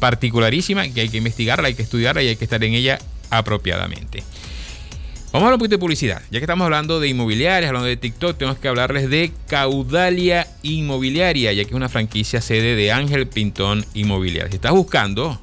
particularísima 0.00 0.88
que 0.88 1.02
hay 1.02 1.08
que 1.08 1.18
investigarla, 1.18 1.68
hay 1.68 1.74
que 1.74 1.82
estudiarla 1.82 2.22
y 2.22 2.28
hay 2.28 2.36
que 2.36 2.44
estar 2.44 2.62
en 2.64 2.74
ella 2.74 2.98
apropiadamente. 3.30 4.24
Vamos 5.32 5.44
a 5.44 5.46
hablar 5.46 5.54
un 5.54 5.58
poquito 5.60 5.76
de 5.76 5.78
publicidad. 5.78 6.22
Ya 6.32 6.40
que 6.40 6.44
estamos 6.44 6.64
hablando 6.64 6.98
de 6.98 7.06
inmobiliarias, 7.06 7.68
hablando 7.68 7.86
de 7.86 7.96
TikTok, 7.96 8.36
tenemos 8.36 8.58
que 8.58 8.66
hablarles 8.66 9.08
de 9.08 9.30
Caudalia 9.46 10.48
Inmobiliaria, 10.64 11.52
ya 11.52 11.62
que 11.62 11.70
es 11.70 11.76
una 11.76 11.88
franquicia 11.88 12.40
sede 12.40 12.74
de 12.74 12.90
Ángel 12.90 13.28
Pintón 13.28 13.86
Inmobiliaria. 13.94 14.50
Si 14.50 14.56
estás 14.56 14.72
buscando 14.72 15.40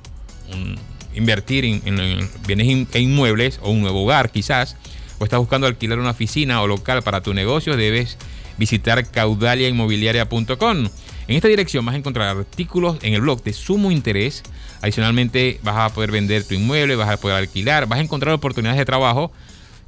invertir 1.16 1.64
en, 1.64 2.30
bienes 2.46 2.88
e 2.92 3.00
inmuebles 3.00 3.62
o 3.64 3.72
un 3.72 3.80
nuevo 3.82 4.04
hogar 4.04 4.30
quizás, 4.30 4.76
o 5.20 5.24
estás 5.24 5.40
buscando 5.40 5.68
alquilar 5.68 6.00
una 6.00 6.12
oficina 6.12 6.62
o 6.62 6.68
local 6.68 7.02
para 7.02 7.22
tu 7.22 7.34
negocio, 7.34 7.78
debes 7.78 8.18
visitar 8.58 9.10
caudaliainmobiliaria.com. 9.10 10.90
En 11.28 11.36
esta 11.36 11.50
dirección 11.50 11.86
vas 11.86 11.96
a 11.96 11.98
encontrar 11.98 12.38
artículos 12.38 12.98
en 13.02 13.14
el 13.14 13.22
blog 13.22 13.44
de 13.44 13.54
sumo 13.54 13.92
interés. 13.92 14.44
Adicionalmente 14.82 15.60
vas 15.62 15.76
a 15.78 15.90
poder 15.94 16.12
vender 16.12 16.46
tu 16.46 16.54
inmueble, 16.54 16.96
vas 16.96 17.10
a 17.10 17.18
poder 17.18 17.36
alquilar, 17.38 17.86
vas 17.88 18.00
a 18.00 18.04
encontrar 18.04 18.34
oportunidades 18.34 18.80
de 18.80 18.86
trabajo 18.86 19.34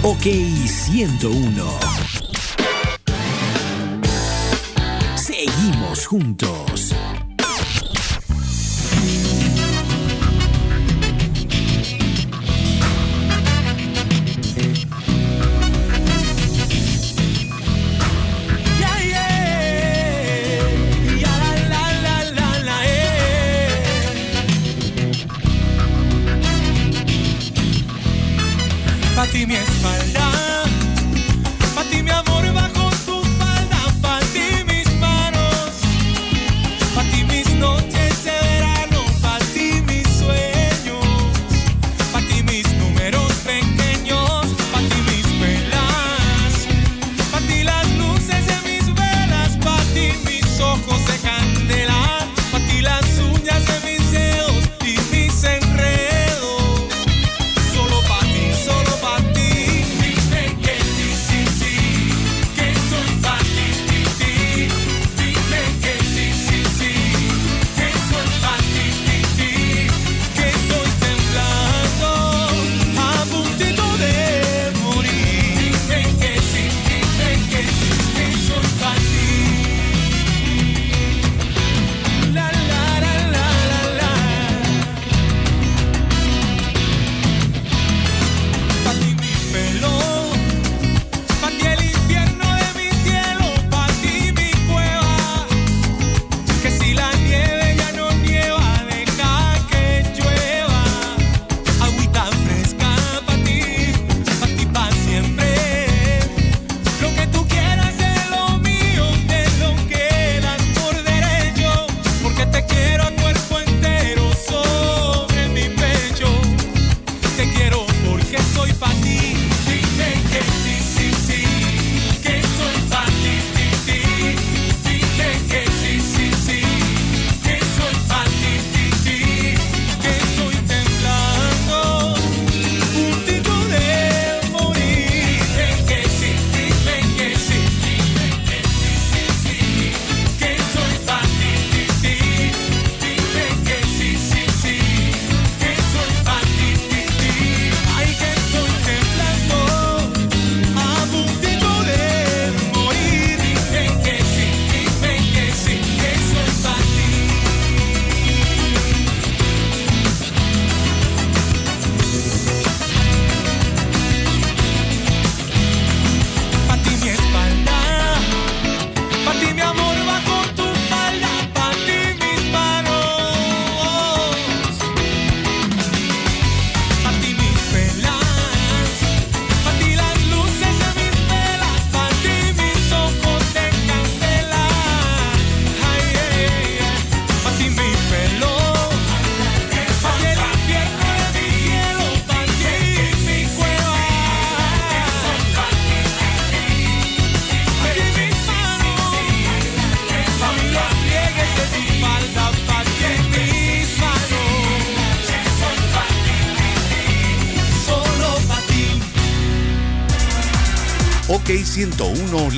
OK 0.02 0.22
101. 0.66 1.64
Seguimos 5.14 6.06
juntos. 6.08 6.92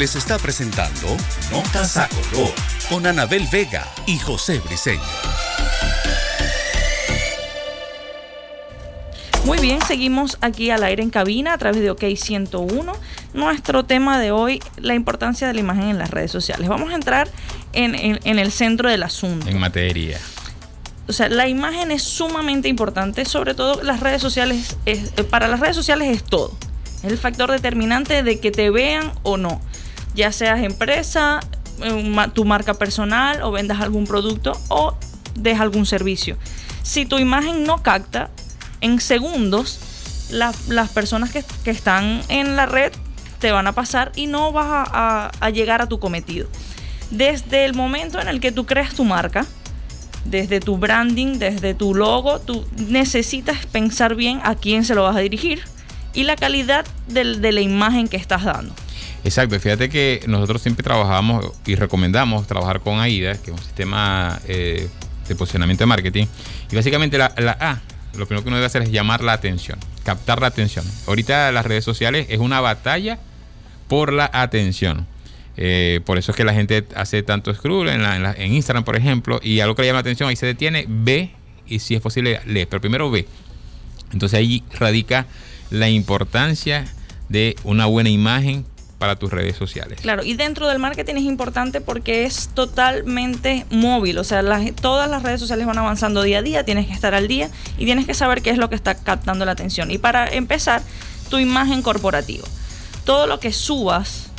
Les 0.01 0.17
está 0.17 0.39
presentando 0.39 1.15
Notas 1.51 1.99
a 1.99 2.09
Color 2.09 2.51
con 2.89 3.05
Anabel 3.05 3.47
Vega 3.53 3.87
y 4.07 4.19
José 4.19 4.59
Briseño. 4.61 5.03
Muy 9.45 9.59
bien, 9.59 9.79
seguimos 9.87 10.39
aquí 10.41 10.71
al 10.71 10.85
aire 10.85 11.03
en 11.03 11.11
cabina 11.11 11.53
a 11.53 11.59
través 11.59 11.83
de 11.83 11.91
OK 11.91 12.03
101. 12.17 12.91
Nuestro 13.35 13.85
tema 13.85 14.19
de 14.19 14.33
hoy, 14.33 14.63
la 14.79 14.95
importancia 14.95 15.47
de 15.47 15.53
la 15.53 15.61
imagen 15.61 15.91
en 15.91 15.99
las 15.99 16.11
redes 16.11 16.31
sociales. 16.31 16.67
Vamos 16.71 16.93
a 16.93 16.95
entrar 16.95 17.29
en, 17.75 17.95
el 18.25 18.53
centro 18.53 18.89
del 18.89 19.03
asunto. 19.03 19.51
En 19.51 19.59
materia. 19.59 20.19
O 21.09 21.13
sea, 21.13 21.29
la 21.29 21.47
imagen 21.47 21.91
es 21.91 22.03
sumamente 22.03 22.69
importante, 22.69 23.27
sobre 23.27 23.53
todo 23.53 23.83
las 23.83 24.01
redes 24.01 24.23
sociales, 24.23 24.79
es, 24.87 25.13
eh, 25.19 25.25
para 25.25 25.47
las 25.47 25.61
redes 25.61 25.77
sociales 25.77 26.09
es 26.09 26.25
todo. 26.25 26.57
Es 27.03 27.13
el 27.13 27.19
factor 27.19 27.51
determinante 27.51 28.23
de 28.23 28.41
que 28.41 28.51
te 28.51 28.71
vean 28.71 29.13
o 29.25 29.37
no. 29.37 29.61
Ya 30.15 30.33
seas 30.33 30.61
empresa, 30.63 31.41
tu 32.35 32.45
marca 32.45 32.75
personal 32.75 33.43
o 33.43 33.53
vendas 33.53 33.81
algún 33.81 34.07
producto 34.07 34.53
o 34.69 34.97
des 35.35 35.61
algún 35.61 35.87
servicio. 35.87 36.37
Si 36.83 37.07
tu 37.07 37.19
imagen 37.19 37.65
no 37.65 37.83
capta, 37.83 38.31
en 38.81 39.01
segundos 39.01 39.79
las 40.31 40.91
personas 40.91 41.31
que, 41.31 41.45
están 41.71 42.23
en 42.29 42.57
la 42.57 42.67
red 42.67 42.93
te 43.41 43.53
van 43.53 43.67
a 43.67 43.73
pasar 43.73 44.13
y 44.15 44.27
no 44.27 44.53
vas 44.53 44.89
a, 44.93 45.51
llegar 45.51 45.83
a 45.83 45.87
tu 45.87 45.99
cometido. 45.99 46.49
Desde 47.11 47.65
el 47.65 47.75
momento 47.75 48.21
en 48.21 48.29
el 48.29 48.41
que 48.41 48.53
tú 48.53 48.67
creas 48.67 48.95
tu 48.95 49.05
marca, 49.05 49.47
desde 50.25 50.61
tu 50.61 50.77
branding, 50.77 51.39
desde 51.39 51.75
tu 51.75 51.95
logo, 51.95 52.39
tú 52.41 52.65
necesitas 52.77 53.67
pensar 53.67 54.15
bien 54.15 54.41
a 54.45 54.55
quién 54.55 54.85
se 54.85 54.95
lo 54.95 55.05
vas 55.05 55.17
a 55.17 55.21
dirigir 55.21 55.63
y 56.13 56.25
la 56.25 56.37
calidad 56.37 56.85
de, 57.09 57.25
la 57.25 57.61
imagen 57.61 58.09
que 58.09 58.17
estás 58.17 58.45
dando. 58.45 58.75
Exacto, 59.23 59.59
fíjate 59.61 59.89
que 59.89 60.23
nosotros 60.27 60.63
siempre 60.63 60.83
trabajamos 60.83 61.53
y 61.67 61.75
recomendamos 61.75 62.47
trabajar 62.47 62.81
con 62.81 63.01
AIDA, 63.01 63.35
que 63.35 63.51
es 63.51 63.57
un 63.57 63.63
sistema 63.63 64.41
eh, 64.49 64.89
de 65.29 65.35
posicionamiento 65.35 65.83
de 65.83 65.87
marketing. 65.87 66.27
Y 66.71 66.77
básicamente 66.77 67.19
la, 67.19 67.27
A 67.61 67.81
lo 68.17 68.27
primero 68.27 68.43
que 68.43 68.49
uno 68.49 68.57
debe 68.57 68.67
hacer 68.67 68.83
es 68.83 68.91
llamar 68.91 69.23
la 69.23 69.33
atención, 69.33 69.79
captar 70.05 70.41
la 70.41 70.49
atención. 70.49 70.85
Ahorita 71.07 71.53
las 71.53 71.67
redes 71.67 71.85
sociales 71.85 72.27
es 72.31 72.39
una 72.39 72.61
batalla 72.61 73.19
por 73.89 74.13
la 74.13 74.29
atención. 74.33 75.07
Eh, 75.57 76.01
por 76.07 76.17
eso 76.17 76.33
es 76.33 76.37
que 76.37 76.45
la 76.45 76.55
gente 76.55 76.87
hace 76.95 77.23
tanto 77.23 77.53
scroll 77.53 77.89
en, 77.89 78.03
en, 78.03 78.55
Instagram, 78.55 78.85
por 78.85 78.97
ejemplo, 78.97 79.39
y 79.43 79.61
algo 79.61 79.75
que 79.75 79.83
le 79.83 79.89
llama 79.89 79.99
la 79.99 80.01
atención, 80.01 80.29
ahí 80.29 80.37
se 80.37 80.47
detiene, 80.47 80.87
ve 80.89 81.33
y 81.67 81.81
si 81.81 81.95
es 81.95 82.01
posible 82.01 82.41
lee, 82.47 82.67
pero 82.67 82.81
primero 82.81 83.11
ve. 83.11 83.27
Entonces 84.13 84.39
ahí 84.39 84.65
radica 84.79 85.27
la 85.71 85.89
importancia 85.89 86.87
de 87.29 87.57
una 87.63 87.87
buena 87.87 88.11
imagen 88.11 88.65
para 89.01 89.17
tus 89.17 89.33
redes 89.33 89.57
sociales. 89.57 89.99
Claro, 90.03 90.23
y 90.23 90.35
dentro 90.35 90.69
del 90.69 90.79
marketing 90.79 91.15
es 91.15 91.23
importante 91.23 91.81
porque 91.81 92.27
es 92.27 92.51
totalmente 92.53 93.65
móvil, 93.71 94.19
o 94.19 94.25
sea, 94.25 94.43
todas 94.79 95.09
las 95.09 95.23
redes 95.23 95.41
sociales 95.41 95.67
van 95.67 95.79
avanzando 95.79 96.23
día 96.23 96.41
a 96.41 96.43
día, 96.43 96.65
tienes 96.65 96.87
que 96.87 96.93
estar 96.93 97.15
al 97.15 97.27
día 97.27 97.51
y 97.79 97.87
tienes 97.87 98.05
que 98.05 98.13
saber 98.13 98.43
qué 98.43 98.51
es 98.51 98.59
lo 98.59 98.69
que 98.69 98.75
está 98.75 98.95
captando 98.95 99.47
la 99.47 99.53
atención. 99.53 99.91
Y 99.91 99.97
para 99.97 100.29
empezar, 100.29 100.83
tu 101.31 101.39
imagen 101.39 101.81
corporativa. 101.81 102.47
Todo 103.07 103.27
lo 103.27 103.41
que 103.41 103.55
subas 103.55 104.31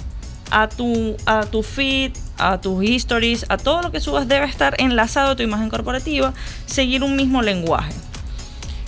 a 0.51 0.69
tu, 0.69 1.17
a 1.25 1.41
tu 1.47 1.63
feed, 1.63 2.11
a 2.37 2.61
tus 2.61 2.83
histories, 2.83 3.47
a 3.49 3.57
todo 3.57 3.81
lo 3.81 3.91
que 3.91 3.99
subas 3.99 4.27
debe 4.27 4.45
estar 4.45 4.75
enlazado 4.79 5.31
a 5.31 5.35
tu 5.35 5.41
imagen 5.41 5.69
corporativa, 5.69 6.35
seguir 6.67 7.01
un 7.01 7.15
mismo 7.15 7.41
lenguaje. 7.41 7.93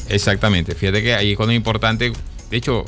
Exactamente, 0.07 0.75
fíjate 0.75 1.01
que 1.01 1.15
ahí 1.15 1.31
es 1.31 1.38
cuando 1.38 1.53
es 1.53 1.57
importante, 1.57 2.13
de 2.51 2.57
hecho, 2.57 2.86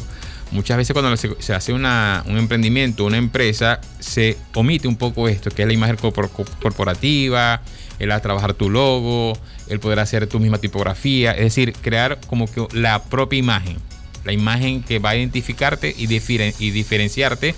muchas 0.52 0.78
veces 0.78 0.94
cuando 0.94 1.16
se, 1.18 1.54
hace 1.54 1.74
un 1.74 1.86
emprendimiento, 1.86 3.06
una 3.06 3.18
empresa, 3.18 3.80
se 4.00 4.38
omite 4.54 4.88
un 4.88 4.96
poco 4.96 5.28
esto, 5.28 5.50
que 5.50 5.64
es 5.64 5.68
la 5.68 5.74
imagen 5.74 5.98
corporativa, 5.98 7.62
el 8.00 8.12
a 8.12 8.20
trabajar 8.20 8.54
tu 8.54 8.70
logo, 8.70 9.38
el 9.68 9.80
poder 9.80 10.00
hacer 10.00 10.28
tu 10.28 10.40
misma 10.40 10.58
tipografía, 10.58 11.32
es 11.32 11.44
decir, 11.44 11.74
crear 11.74 12.20
como 12.28 12.52
que 12.52 12.68
la 12.74 13.04
propia 13.04 13.40
imagen, 13.40 13.78
la 14.24 14.34
imagen 14.34 14.84
que 14.84 15.00
va 15.00 15.12
a 15.12 15.16
identificarte 15.16 15.94
y, 15.98 16.04
y 16.04 16.72
diferenciarte 16.72 17.56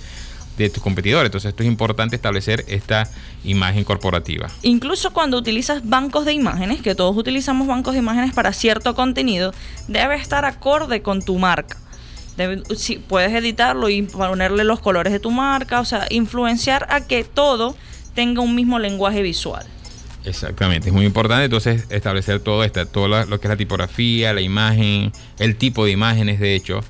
de 0.58 0.70
tus 0.70 0.82
competidores. 0.82 1.28
Entonces 1.28 1.50
esto 1.50 1.64
es 1.64 1.70
importante 1.70 2.16
establecer 2.16 2.66
esta 2.68 3.08
imagen 3.44 3.84
corporativa. 3.84 4.50
Incluso 4.64 5.14
cuando 5.14 5.38
utilizas 5.38 5.88
bancos 5.88 6.26
de 6.26 6.34
imágenes, 6.34 6.82
que 6.82 6.96
todos 6.96 7.16
utilizamos 7.16 7.68
bancos 7.68 7.94
de 7.94 8.00
imágenes 8.00 8.34
para 8.34 8.54
cierto 8.54 8.96
contenido, 8.96 9.54
debe 9.88 10.16
estar 10.16 10.46
acorde 10.46 11.02
con 11.02 11.22
tu 11.22 11.38
marca 11.38 11.78
si, 12.76 12.98
puedes 12.98 13.34
editarlo 13.34 13.90
y 13.90 14.04
ponerle 14.04 14.64
los 14.64 14.80
colores 14.80 15.14
de 15.14 15.20
tu 15.20 15.32
marca, 15.32 15.80
o 15.80 15.86
sea, 15.86 16.06
influenciar 16.10 16.88
a 16.90 17.06
que 17.06 17.24
todo 17.24 17.76
tenga 18.14 18.42
un 18.42 18.56
mismo 18.56 18.80
lenguaje 18.80 19.22
visual. 19.22 19.66
Exactamente, 20.26 20.90
es 20.90 20.94
muy 20.94 21.06
importante 21.06 21.46
entonces 21.46 21.86
establecer 21.90 22.42
todo 22.42 22.64
esto, 22.64 22.86
todo 22.86 23.08
lo 23.08 23.40
que 23.40 23.48
es 23.48 23.50
la 23.50 23.56
tipografía, 23.58 24.34
la 24.34 24.42
imagen, 24.42 25.12
el 25.40 25.56
tipo 25.56 25.86
de 25.86 25.92
imágenes 25.92 26.40
de 26.40 26.54
hecho. 26.54 26.82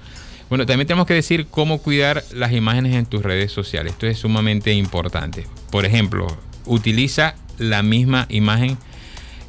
Bueno, 0.50 0.66
también 0.66 0.88
tenemos 0.88 1.06
que 1.06 1.14
decir 1.14 1.48
cómo 1.48 1.80
cuidar 1.80 2.24
las 2.34 2.54
imágenes 2.54 2.96
en 2.96 3.06
tus 3.06 3.22
redes 3.22 3.52
sociales. 3.52 3.94
Esto 3.94 4.08
es 4.08 4.18
sumamente 4.18 4.72
importante. 4.72 5.46
Por 5.70 5.86
ejemplo, 5.86 6.26
utiliza 6.66 7.36
la 7.58 7.84
misma 7.84 8.26
imagen 8.30 8.78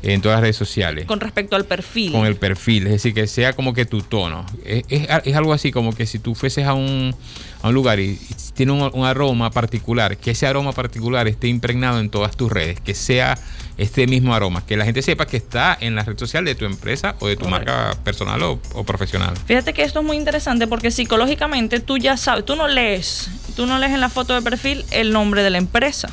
en 0.02 0.20
todas 0.20 0.36
las 0.36 0.42
redes 0.42 0.56
sociales. 0.56 1.06
Con 1.06 1.20
respecto 1.20 1.56
al 1.56 1.64
perfil. 1.64 2.12
Con 2.12 2.26
el 2.26 2.36
perfil, 2.36 2.86
es 2.86 2.92
decir, 2.92 3.14
que 3.14 3.26
sea 3.26 3.52
como 3.52 3.74
que 3.74 3.84
tu 3.84 4.02
tono. 4.02 4.46
Es, 4.64 4.84
es, 4.88 5.36
algo 5.36 5.52
así 5.52 5.72
como 5.72 5.92
que 5.94 6.06
si 6.06 6.18
tú 6.18 6.34
fueses 6.34 6.66
a 6.66 6.74
un, 6.74 7.14
a 7.62 7.68
un 7.68 7.74
lugar 7.74 7.98
y, 7.98 8.18
tiene 8.54 8.72
un, 8.72 9.04
aroma 9.04 9.50
particular, 9.50 10.16
que 10.16 10.32
ese 10.32 10.46
aroma 10.46 10.72
particular 10.72 11.26
esté 11.28 11.48
impregnado 11.48 12.00
en 12.00 12.10
todas 12.10 12.36
tus 12.36 12.50
redes, 12.50 12.80
que 12.80 12.94
sea 12.94 13.38
este 13.76 14.06
mismo 14.06 14.34
aroma, 14.34 14.64
que 14.66 14.76
la 14.76 14.84
gente 14.84 15.02
sepa 15.02 15.26
que 15.26 15.36
está 15.36 15.76
en 15.80 15.94
la 15.94 16.02
red 16.02 16.18
social 16.18 16.44
de 16.44 16.54
tu 16.54 16.64
empresa 16.64 17.14
o 17.20 17.28
de 17.28 17.36
tu 17.36 17.48
marca 17.48 17.96
personal 18.04 18.42
o, 18.42 18.60
o, 18.74 18.84
profesional. 18.84 19.34
Fíjate 19.46 19.72
que 19.72 19.82
esto 19.82 20.00
es 20.00 20.06
muy 20.06 20.16
interesante 20.16 20.66
porque 20.66 20.90
psicológicamente 20.90 21.80
tú 21.80 21.98
ya 21.98 22.16
sabes, 22.16 22.44
tú 22.44 22.56
no 22.56 22.66
lees, 22.66 23.30
tú 23.54 23.66
no 23.66 23.78
lees 23.78 23.92
en 23.92 24.00
la 24.00 24.08
foto 24.08 24.34
de 24.34 24.42
perfil 24.42 24.84
el 24.90 25.12
nombre 25.12 25.42
de 25.42 25.50
la 25.50 25.58
empresa, 25.58 26.08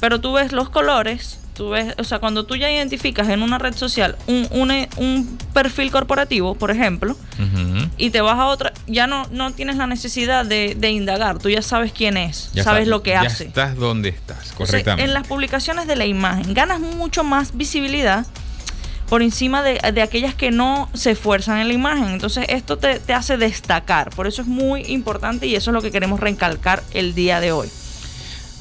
pero 0.00 0.20
tú 0.20 0.34
ves 0.34 0.52
los 0.52 0.68
colores 0.68 1.40
Tú 1.56 1.70
ves, 1.70 1.94
o 1.96 2.04
sea, 2.04 2.18
cuando 2.18 2.44
tú 2.44 2.54
ya 2.56 2.70
identificas 2.70 3.30
en 3.30 3.42
una 3.42 3.58
red 3.58 3.74
social 3.74 4.16
un, 4.26 4.46
un, 4.50 5.38
perfil 5.54 5.90
corporativo, 5.90 6.54
por 6.54 6.70
ejemplo, 6.70 7.16
y 7.96 8.10
te 8.10 8.20
vas 8.20 8.38
a 8.38 8.46
otra, 8.46 8.74
ya 8.86 9.06
no, 9.06 9.26
no 9.30 9.52
tienes 9.52 9.76
la 9.76 9.86
necesidad 9.86 10.44
de, 10.44 10.90
indagar, 10.90 11.38
tú 11.38 11.48
ya 11.48 11.62
sabes 11.62 11.92
quién 11.92 12.18
es, 12.18 12.50
sabes 12.62 12.88
lo 12.88 13.02
que 13.02 13.10
ya 13.10 13.22
hace. 13.22 13.44
Estás 13.44 13.76
donde 13.76 14.10
estás, 14.10 14.52
correctamente. 14.52 15.04
en 15.04 15.14
las 15.14 15.26
publicaciones 15.26 15.86
de 15.86 15.96
la 15.96 16.04
imagen 16.04 16.52
ganas 16.52 16.78
mucho 16.80 17.24
más 17.24 17.56
visibilidad 17.56 18.26
por 19.08 19.22
encima 19.22 19.62
de, 19.62 20.02
aquellas 20.02 20.34
que 20.34 20.50
no 20.50 20.90
se 20.92 21.12
esfuerzan 21.12 21.58
en 21.58 21.68
la 21.68 21.74
imagen. 21.74 22.08
Entonces 22.08 22.44
esto 22.48 22.76
te, 22.76 22.98
te 22.98 23.14
hace 23.14 23.38
destacar, 23.38 24.10
por 24.10 24.26
eso 24.26 24.42
es 24.42 24.48
muy 24.48 24.82
importante 24.82 25.46
y 25.46 25.54
eso 25.54 25.70
es 25.70 25.74
lo 25.74 25.80
que 25.80 25.90
queremos 25.90 26.20
recalcar 26.20 26.82
el 26.92 27.14
día 27.14 27.40
de 27.40 27.52
hoy. 27.52 27.70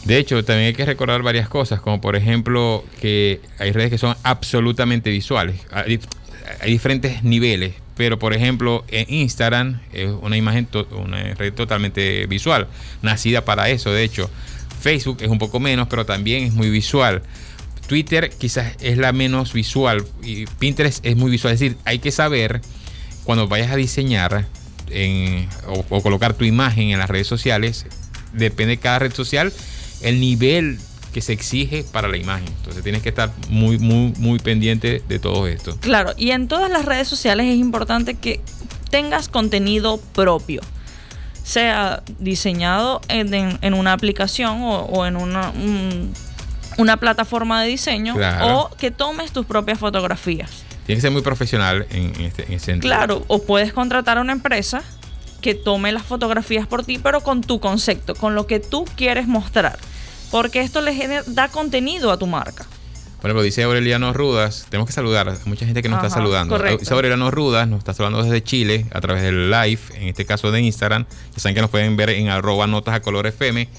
De 0.05 0.19
hecho, 0.19 0.45
también 0.45 0.67
hay 0.67 0.73
que 0.73 0.85
recordar 0.85 1.23
varias 1.23 1.49
cosas, 1.49 1.81
como 1.81 1.99
por 1.99 2.15
ejemplo 2.15 2.85
que 3.01 3.41
hay 3.57 3.71
redes 3.71 3.89
que 3.89 3.97
son 3.97 4.15
absolutamente 4.21 5.09
visuales. 5.09 5.59
Hay, 5.71 5.99
diferentes 6.67 7.23
niveles, 7.23 7.73
pero 7.97 8.19
por 8.19 8.33
ejemplo 8.33 8.85
en 8.89 9.11
Instagram 9.11 9.81
es 9.91 10.11
una 10.21 10.37
imagen, 10.37 10.67
una 10.91 11.33
red 11.33 11.53
totalmente 11.53 12.27
visual, 12.27 12.67
nacida 13.01 13.43
para 13.43 13.69
eso. 13.69 13.91
De 13.91 14.03
hecho, 14.03 14.29
Facebook 14.79 15.17
es 15.21 15.29
un 15.29 15.39
poco 15.39 15.59
menos, 15.59 15.87
pero 15.87 16.05
también 16.05 16.43
es 16.43 16.53
muy 16.53 16.69
visual. 16.69 17.23
Twitter 17.87 18.29
quizás 18.29 18.75
es 18.81 18.99
la 18.99 19.11
menos 19.11 19.53
visual 19.53 20.05
y 20.21 20.45
Pinterest 20.45 21.03
es 21.03 21.15
muy 21.15 21.31
visual. 21.31 21.55
Es 21.55 21.59
decir, 21.59 21.77
hay 21.83 21.97
que 21.97 22.11
saber 22.11 22.61
cuando 23.23 23.47
vayas 23.47 23.71
a 23.71 23.75
diseñar 23.75 24.45
o, 25.67 25.85
o 25.89 26.03
colocar 26.03 26.35
tu 26.35 26.45
imagen 26.45 26.91
en 26.91 26.99
las 26.99 27.09
redes 27.09 27.25
sociales, 27.25 27.87
depende 28.33 28.75
de 28.75 28.77
cada 28.77 28.99
red 28.99 29.13
social 29.13 29.51
el 30.05 30.19
nivel 30.19 30.79
que 31.13 31.21
se 31.21 31.33
exige 31.33 31.85
para 31.91 32.07
la 32.07 32.17
imagen. 32.17 32.47
Entonces 32.57 32.83
tienes 32.83 33.01
que 33.01 33.09
estar 33.09 33.31
muy, 33.49 33.77
muy, 33.79 34.13
muy 34.17 34.37
pendiente 34.37 35.01
de 35.07 35.19
todo 35.19 35.47
esto. 35.47 35.77
Claro, 35.79 36.13
y 36.17 36.31
en 36.31 36.47
todas 36.47 36.69
las 36.69 36.85
redes 36.85 37.07
sociales 37.07 37.47
es 37.47 37.57
importante 37.57 38.15
que 38.15 38.41
tengas 38.91 39.29
contenido 39.29 39.97
propio, 40.13 40.61
sea 41.43 42.03
diseñado 42.19 43.01
en, 43.07 43.73
una 43.73 43.93
aplicación 43.93 44.57
o, 44.61 45.05
en 45.05 45.15
una, 45.15 45.53
una 46.77 46.97
plataforma 46.97 47.63
de 47.63 47.69
diseño 47.69 48.15
o 48.41 48.69
que 48.77 48.91
tomes 48.91 49.31
tus 49.31 49.45
propias 49.45 49.79
fotografías. 49.79 50.65
Tienes 50.85 51.01
que 51.01 51.07
ser 51.07 51.11
muy 51.11 51.21
profesional 51.21 51.87
en, 51.91 52.13
este, 52.21 52.45
en 52.45 52.53
ese 52.53 52.65
sentido. 52.65 52.93
Claro, 52.93 53.23
o 53.27 53.41
puedes 53.41 53.73
contratar 53.73 54.17
a 54.17 54.21
una 54.21 54.33
empresa 54.33 54.83
que 55.41 55.55
tome 55.55 55.91
las 55.91 56.03
fotografías 56.03 56.67
por 56.67 56.83
ti, 56.83 56.99
pero 57.01 57.21
con 57.21 57.41
tu 57.41 57.59
concepto, 57.59 58.15
con 58.15 58.35
lo 58.35 58.47
que 58.47 58.59
tú 58.59 58.83
quieres 58.95 59.27
mostrar. 59.27 59.79
Porque 60.35 60.59
esto 60.59 60.81
le 60.81 61.21
da 61.27 61.47
contenido 61.47 62.11
a 62.11 62.19
tu 62.19 62.27
marca. 62.27 62.65
Por 63.21 63.29
ejemplo, 63.29 63.41
dice 63.41 63.63
Aureliano 63.63 64.11
Rudas, 64.11 64.67
tenemos 64.69 64.85
que 64.85 64.91
saludar, 64.91 65.29
hay 65.29 65.37
mucha 65.45 65.65
gente 65.65 65.81
que 65.81 65.87
nos 65.87 66.03
está 66.03 66.09
saludando. 66.09 66.59
Dice 66.77 66.93
Aureliano 66.93 67.31
Rudas, 67.31 67.69
nos 67.69 67.77
está 67.79 67.93
saludando 67.93 68.21
desde 68.21 68.43
Chile 68.43 68.85
a 68.91 68.99
través 68.99 69.23
del 69.23 69.49
live, 69.49 69.79
en 69.93 70.09
este 70.09 70.25
caso 70.25 70.51
de 70.51 70.59
Instagram. 70.59 71.05
Ya 71.33 71.39
saben 71.39 71.55
que 71.55 71.61
nos 71.61 71.69
pueden 71.69 71.95
ver 71.95 72.09
en 72.09 72.27
arroba 72.27 72.67
notas 72.67 72.95
a 72.95 73.01
color 73.01 73.27
FM. 73.27 73.69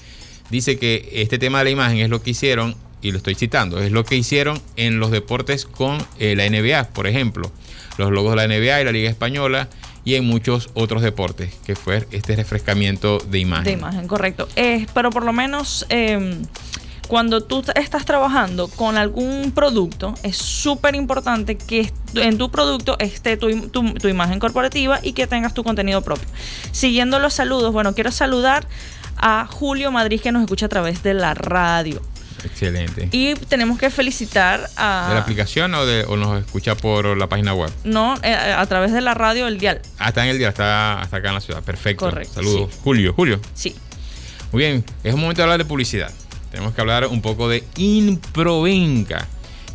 Dice 0.49 0.79
que 0.79 1.07
este 1.13 1.37
tema 1.37 1.59
de 1.59 1.65
la 1.65 1.69
imagen 1.69 1.99
es 1.99 2.09
lo 2.09 2.23
que 2.23 2.31
hicieron, 2.31 2.75
y 3.03 3.11
lo 3.11 3.17
estoy 3.17 3.35
citando, 3.35 3.79
es 3.79 3.91
lo 3.91 4.03
que 4.03 4.15
hicieron 4.15 4.59
en 4.77 4.99
los 4.99 5.11
deportes 5.11 5.67
con 5.67 6.03
eh, 6.17 6.35
la 6.35 6.49
NBA, 6.49 6.85
por 6.85 7.05
ejemplo. 7.05 7.51
Los 7.99 8.09
logos 8.09 8.35
de 8.35 8.47
la 8.47 8.47
NBA 8.47 8.81
y 8.81 8.83
la 8.83 8.91
Liga 8.91 9.11
Española 9.11 9.69
y 10.07 10.15
en 10.15 10.23
muchos 10.23 10.69
otros 10.73 11.01
deportes, 11.01 11.53
que 11.65 11.75
fue 11.75 12.07
este 12.11 12.37
refrescamiento 12.37 13.17
de 13.29 13.39
imagen. 13.39 13.65
De 13.65 13.71
imagen, 13.73 14.07
correcto. 14.07 14.47
pero 14.93 15.09
por 15.09 15.25
lo 15.25 15.33
menos 15.33 15.85
em, 15.89 16.43
cuando 17.09 17.43
tú 17.43 17.61
estás 17.75 18.05
trabajando 18.05 18.69
con 18.69 18.95
algún 18.95 19.51
producto, 19.51 20.13
es 20.23 20.37
súper 20.37 20.95
importante 20.95 21.57
que 21.57 21.91
en 22.15 22.37
tu 22.37 22.49
producto 22.49 22.95
esté 22.99 23.35
tu, 23.35 23.49
imagen 24.07 24.39
corporativa 24.39 25.01
y 25.03 25.11
que 25.11 25.27
tengas 25.27 25.53
tu 25.53 25.65
contenido 25.65 26.01
propio. 26.01 26.29
Siguiendo 26.71 27.19
los 27.19 27.33
saludos, 27.33 27.73
bueno, 27.73 27.93
quiero 27.93 28.13
saludar 28.13 28.65
a 29.17 29.45
Julio 29.45 29.91
Madrid 29.91 30.21
que 30.21 30.31
nos 30.31 30.41
escucha 30.41 30.67
a 30.67 30.69
través 30.69 31.03
de 31.03 31.15
la 31.15 31.33
radio. 31.33 32.01
Excelente. 32.43 33.09
Y 33.11 33.35
tenemos 33.35 33.79
que 33.79 33.89
felicitar 33.89 34.69
a... 34.75 35.07
¿De 35.09 35.15
la 35.15 35.21
aplicación 35.21 35.73
o, 35.73 35.85
de, 35.85 36.03
o 36.05 36.15
nos 36.17 36.39
escucha 36.39 36.75
por 36.75 37.17
la 37.17 37.27
página 37.27 37.53
web? 37.53 37.71
No, 37.83 38.15
eh, 38.23 38.33
a 38.33 38.65
través 38.65 38.91
de 38.93 39.01
la 39.01 39.13
radio 39.13 39.47
el 39.47 39.57
dial. 39.57 39.81
Ah, 39.99 40.09
está 40.09 40.23
en 40.23 40.31
el 40.31 40.37
dial, 40.37 40.49
está, 40.49 41.01
acá 41.03 41.27
en 41.29 41.33
la 41.33 41.41
ciudad. 41.41 41.63
Perfecto. 41.63 42.05
Correcto. 42.05 42.35
Saludos. 42.35 42.73
Julio, 42.83 43.13
Julio. 43.13 43.39
Sí. 43.53 43.75
Muy 44.51 44.63
bien, 44.63 44.85
es 45.03 45.13
un 45.13 45.19
momento 45.19 45.41
de 45.41 45.43
hablar 45.43 45.57
de 45.57 45.65
publicidad 45.65 46.11
tenemos 46.51 46.73
que 46.73 46.81
hablar 46.81 47.07
un 47.07 47.21
poco 47.21 47.49
de 47.49 47.63
Improvenca. 47.77 49.27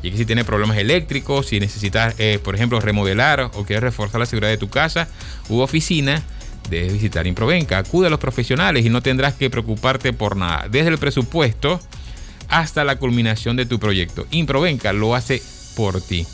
Y 0.02 0.10
que 0.10 0.16
si 0.16 0.26
tienes 0.26 0.44
problemas 0.44 0.78
eléctricos, 0.78 1.46
si 1.46 1.60
necesitas, 1.60 2.14
eh, 2.18 2.40
por 2.42 2.56
ejemplo, 2.56 2.80
remodelar 2.80 3.50
o 3.54 3.64
quieres 3.64 3.84
reforzar 3.84 4.18
la 4.18 4.26
seguridad 4.26 4.50
de 4.50 4.58
tu 4.58 4.68
casa 4.68 5.06
u 5.48 5.60
oficina, 5.60 6.20
debes 6.68 6.92
visitar 6.92 7.26
Improvenca. 7.26 7.78
Acude 7.78 8.08
a 8.08 8.10
los 8.10 8.18
profesionales 8.18 8.84
y 8.84 8.90
no 8.90 9.00
tendrás 9.00 9.34
que 9.34 9.48
preocuparte 9.48 10.12
por 10.12 10.36
nada. 10.36 10.66
Desde 10.68 10.88
el 10.88 10.98
presupuesto 10.98 11.80
hasta 12.52 12.84
la 12.84 12.96
culminación 12.96 13.56
de 13.56 13.66
tu 13.66 13.80
proyecto. 13.80 14.26
Improvenca 14.30 14.92
lo 14.92 15.16
hace 15.16 15.42
por 15.74 16.00
ti. 16.00 16.26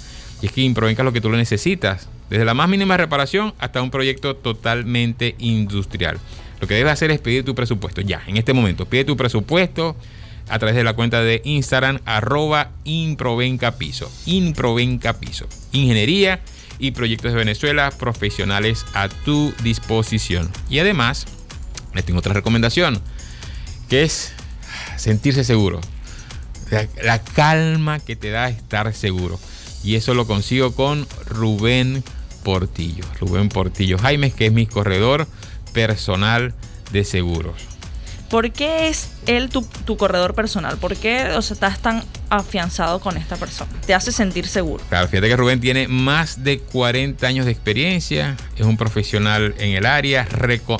Y 0.43 0.47
es 0.47 0.53
que 0.53 0.61
Improvenca 0.63 1.03
es 1.03 1.05
lo 1.05 1.13
que 1.13 1.21
tú 1.21 1.31
lo 1.31 1.37
necesitas. 1.37 2.09
Desde 2.29 2.45
la 2.45 2.55
más 2.55 2.69
mínima 2.69 2.97
reparación 2.97 3.55
hasta 3.59 3.81
un 3.81 3.91
proyecto 3.91 4.37
totalmente 4.37 5.37
industrial. 5.39 6.19
Lo 6.61 6.67
que 6.67 6.75
debes 6.75 6.93
hacer 6.93 7.13
es 7.13 7.21
pedir 7.21 7.45
tu 7.45 7.55
presupuesto. 7.55 8.01
Ya, 8.01 8.21
en 8.27 8.37
este 8.37 8.53
momento, 8.53 8.85
pide 8.85 9.05
tu 9.05 9.17
presupuesto 9.17 9.97
a 10.49 10.59
través 10.59 10.75
de 10.75 10.83
la 10.83 10.95
cuenta 10.95 11.23
de 11.23 11.41
Instagram 11.45 12.01
arroba 12.05 12.73
improvencapiso. 12.83 14.11
Improvencapiso. 14.27 15.47
Ingeniería 15.71 16.41
y 16.81 16.91
proyectos 16.91 17.33
de 17.33 17.39
Venezuela 17.39 17.93
profesionales 17.93 18.85
a 18.93 19.09
tu 19.09 19.55
disposición. 19.63 20.51
Y 20.69 20.81
además, 20.81 21.27
les 21.95 22.05
tengo 22.05 22.19
otra 22.19 22.33
recomendación, 22.33 23.01
que 23.89 24.03
es 24.03 24.33
sentirse 24.97 25.45
seguro. 25.45 25.81
La, 26.71 27.19
calma 27.23 27.99
que 27.99 28.17
te 28.17 28.31
da 28.31 28.49
estar 28.49 28.93
seguro. 28.95 29.39
Y 29.85 29.95
eso 29.95 30.15
lo 30.15 30.27
consigo 30.27 30.73
con 30.75 31.07
Rubén 31.27 32.03
Portillo. 32.43 33.05
Rubén 33.21 33.49
Portillo 33.49 33.99
Jaime, 33.99 34.31
que 34.31 34.47
es 34.47 34.53
mi 34.53 34.67
corredor 34.67 35.27
personal 35.73 36.55
de 36.93 37.05
seguros. 37.05 37.55
¿Por 38.31 38.53
qué 38.53 38.89
es 38.89 39.11
él 39.27 39.49
tu, 39.49 39.97
corredor 39.97 40.35
personal? 40.35 40.77
¿Por 40.77 40.97
qué 40.97 41.31
o 41.35 41.41
sea, 41.41 41.55
estás 41.55 41.81
tan 41.81 42.05
afianzado 42.29 43.01
con 43.01 43.17
esta 43.17 43.37
persona? 43.37 43.71
Te 43.87 43.95
hace 43.95 44.13
sentir 44.13 44.47
seguro. 44.47 44.85
Claro, 44.91 45.09
fíjate 45.09 45.29
que 45.29 45.37
Rubén 45.37 45.61
tiene 45.61 45.89
más 45.89 46.45
de 46.45 46.59
40 46.59 47.27
años 47.27 47.47
de 47.47 47.53
experiencia, 47.53 48.37
es 48.57 48.67
un 48.67 48.77
profesional 48.77 49.55
en 49.59 49.75
el 49.75 49.87
área, 49.87 50.29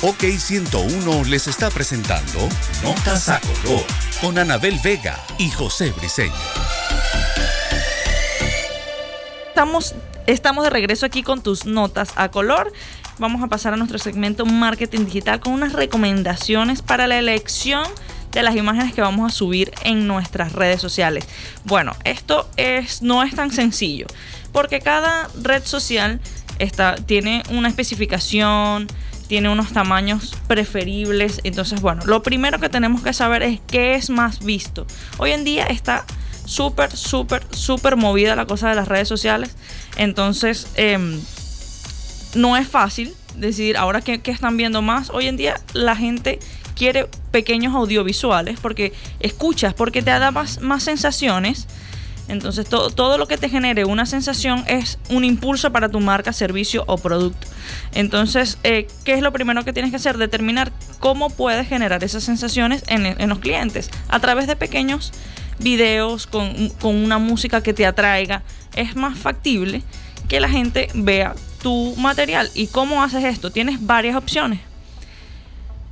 OK 0.00 0.22
101 0.38 1.24
les 1.24 1.48
está 1.48 1.70
presentando 1.70 2.48
Notas 2.84 3.28
a 3.28 3.40
Color 3.40 3.84
con 4.20 4.38
Anabel 4.38 4.78
Vega 4.84 5.18
y 5.38 5.50
José 5.50 5.90
Briseño. 5.90 6.32
Estamos, 9.48 9.96
estamos 10.28 10.62
de 10.62 10.70
regreso 10.70 11.04
aquí 11.04 11.24
con 11.24 11.42
tus 11.42 11.66
notas 11.66 12.12
a 12.14 12.28
color. 12.28 12.72
Vamos 13.18 13.42
a 13.42 13.48
pasar 13.48 13.74
a 13.74 13.76
nuestro 13.76 13.98
segmento 13.98 14.46
Marketing 14.46 15.04
Digital 15.04 15.40
con 15.40 15.52
unas 15.52 15.72
recomendaciones 15.72 16.80
para 16.80 17.08
la 17.08 17.18
elección 17.18 17.84
de 18.30 18.44
las 18.44 18.54
imágenes 18.54 18.94
que 18.94 19.00
vamos 19.00 19.32
a 19.32 19.34
subir 19.34 19.72
en 19.82 20.06
nuestras 20.06 20.52
redes 20.52 20.80
sociales. 20.80 21.26
Bueno, 21.64 21.96
esto 22.04 22.48
es, 22.56 23.02
no 23.02 23.24
es 23.24 23.34
tan 23.34 23.50
sencillo, 23.50 24.06
porque 24.52 24.78
cada 24.78 25.28
red 25.42 25.64
social 25.64 26.20
está, 26.60 26.94
tiene 26.94 27.42
una 27.50 27.66
especificación, 27.66 28.86
tiene 29.28 29.48
unos 29.48 29.72
tamaños 29.72 30.34
preferibles. 30.48 31.40
Entonces, 31.44 31.80
bueno, 31.80 32.04
lo 32.06 32.22
primero 32.22 32.58
que 32.58 32.68
tenemos 32.68 33.02
que 33.02 33.12
saber 33.12 33.42
es 33.42 33.60
qué 33.66 33.94
es 33.94 34.10
más 34.10 34.44
visto. 34.44 34.86
Hoy 35.18 35.32
en 35.32 35.44
día 35.44 35.66
está 35.66 36.04
súper, 36.44 36.96
súper, 36.96 37.42
súper 37.50 37.96
movida 37.96 38.34
la 38.34 38.46
cosa 38.46 38.70
de 38.70 38.74
las 38.74 38.88
redes 38.88 39.06
sociales. 39.06 39.54
Entonces, 39.96 40.68
em, 40.74 41.20
no 42.34 42.56
es 42.56 42.66
fácil 42.66 43.14
decidir 43.36 43.76
ahora 43.76 44.00
qué, 44.00 44.20
están 44.24 44.56
viendo 44.56 44.82
más. 44.82 45.10
Hoy 45.10 45.28
en 45.28 45.36
día 45.36 45.60
la 45.74 45.94
gente 45.94 46.38
quiere 46.74 47.08
pequeños 47.30 47.74
audiovisuales 47.74 48.58
porque 48.60 48.92
escuchas, 49.20 49.74
porque 49.74 50.02
te 50.02 50.10
da 50.10 50.30
más, 50.30 50.60
más 50.60 50.82
sensaciones 50.82 51.66
entonces 52.28 52.68
todo, 52.68 53.18
lo 53.18 53.26
que 53.26 53.38
te 53.38 53.48
genere 53.48 53.84
una 53.84 54.06
sensación 54.06 54.62
es 54.66 54.98
un 55.08 55.24
impulso 55.24 55.72
para 55.72 55.88
tu 55.88 55.98
marca, 56.00 56.32
servicio 56.32 56.84
o 56.86 56.98
producto. 56.98 57.46
Entonces, 57.94 58.58
eh, 58.64 58.86
¿qué 59.04 59.14
es 59.14 59.22
lo 59.22 59.32
primero 59.32 59.64
que 59.64 59.72
tienes 59.72 59.90
que 59.90 59.96
hacer? 59.96 60.18
Determinar 60.18 60.70
cómo 61.00 61.30
puedes 61.30 61.66
generar 61.66 62.04
esas 62.04 62.24
sensaciones 62.24 62.84
en, 62.86 63.28
los 63.28 63.38
clientes 63.38 63.90
a 64.08 64.20
través 64.20 64.46
de 64.46 64.56
pequeños 64.56 65.12
videos 65.58 66.26
con, 66.26 66.68
con 66.80 66.94
una 66.96 67.18
música 67.18 67.62
que 67.62 67.72
te 67.72 67.86
atraiga. 67.86 68.42
Es 68.76 68.94
más 68.94 69.18
factible 69.18 69.82
que 70.28 70.40
la 70.40 70.48
gente 70.48 70.88
vea 70.94 71.34
tu 71.62 71.94
material. 71.96 72.50
¿Y 72.54 72.66
cómo 72.68 73.02
haces 73.02 73.24
esto? 73.24 73.50
Tienes 73.50 73.84
varias 73.84 74.16
opciones. 74.16 74.60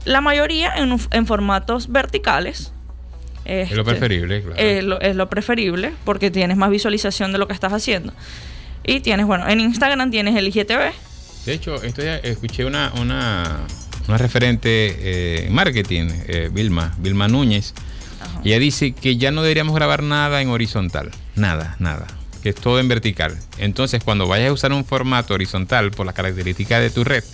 La 0.05 0.20
mayoría 0.20 0.72
en, 0.77 0.96
en 1.11 1.27
formatos 1.27 1.90
verticales, 1.90 2.72
es 3.46 3.70
lo 3.72 3.82
este, 3.82 3.92
preferible, 3.92 4.42
claro. 4.42 5.00
Es 5.00 5.16
lo, 5.16 5.28
preferible 5.28 5.92
porque 6.04 6.30
tienes 6.30 6.56
más 6.56 6.70
visualización 6.70 7.32
de 7.32 7.38
lo 7.38 7.46
que 7.46 7.54
estás 7.54 7.72
haciendo. 7.72 8.12
Y 8.85 9.00
tienes, 9.00 9.26
bueno, 9.26 9.48
en 9.48 9.61
Instagram 9.61 10.11
tienes 10.11 10.37
el 10.37 10.48
IGTV. 10.48 10.92
De 11.44 11.52
hecho, 11.52 11.82
esto 11.82 12.02
escuché 12.02 12.64
una, 12.64 12.92
una, 13.00 13.61
una 14.09 14.18
referente 14.18 15.46
en 15.46 15.52
marketing, 15.52 16.09
eh, 16.26 16.50
Vilma, 16.52 16.94
Vilma 16.98 17.28
Núñez. 17.28 17.74
Y 18.42 18.50
ella 18.50 18.59
dice 18.59 18.92
que 18.92 19.16
ya 19.16 19.30
no 19.30 19.42
deberíamos 19.42 19.74
grabar 19.74 20.02
nada 20.02 20.40
en 20.40 20.48
horizontal. 20.48 21.11
Nada, 21.35 21.76
nada. 21.78 22.06
Que 22.42 22.50
es 22.50 22.54
todo 22.54 22.78
en 22.80 22.88
vertical. 22.88 23.37
Entonces, 23.59 24.02
cuando 24.04 24.28
vayas 24.28 24.50
a 24.50 24.52
usar 24.52 24.72
un 24.72 24.85
formato 24.85 25.35
horizontal 25.35 25.90
por 25.90 26.06
las 26.06 26.14
características 26.14 26.80
de 26.80 26.90
tu 26.90 27.04
red, 27.04 27.24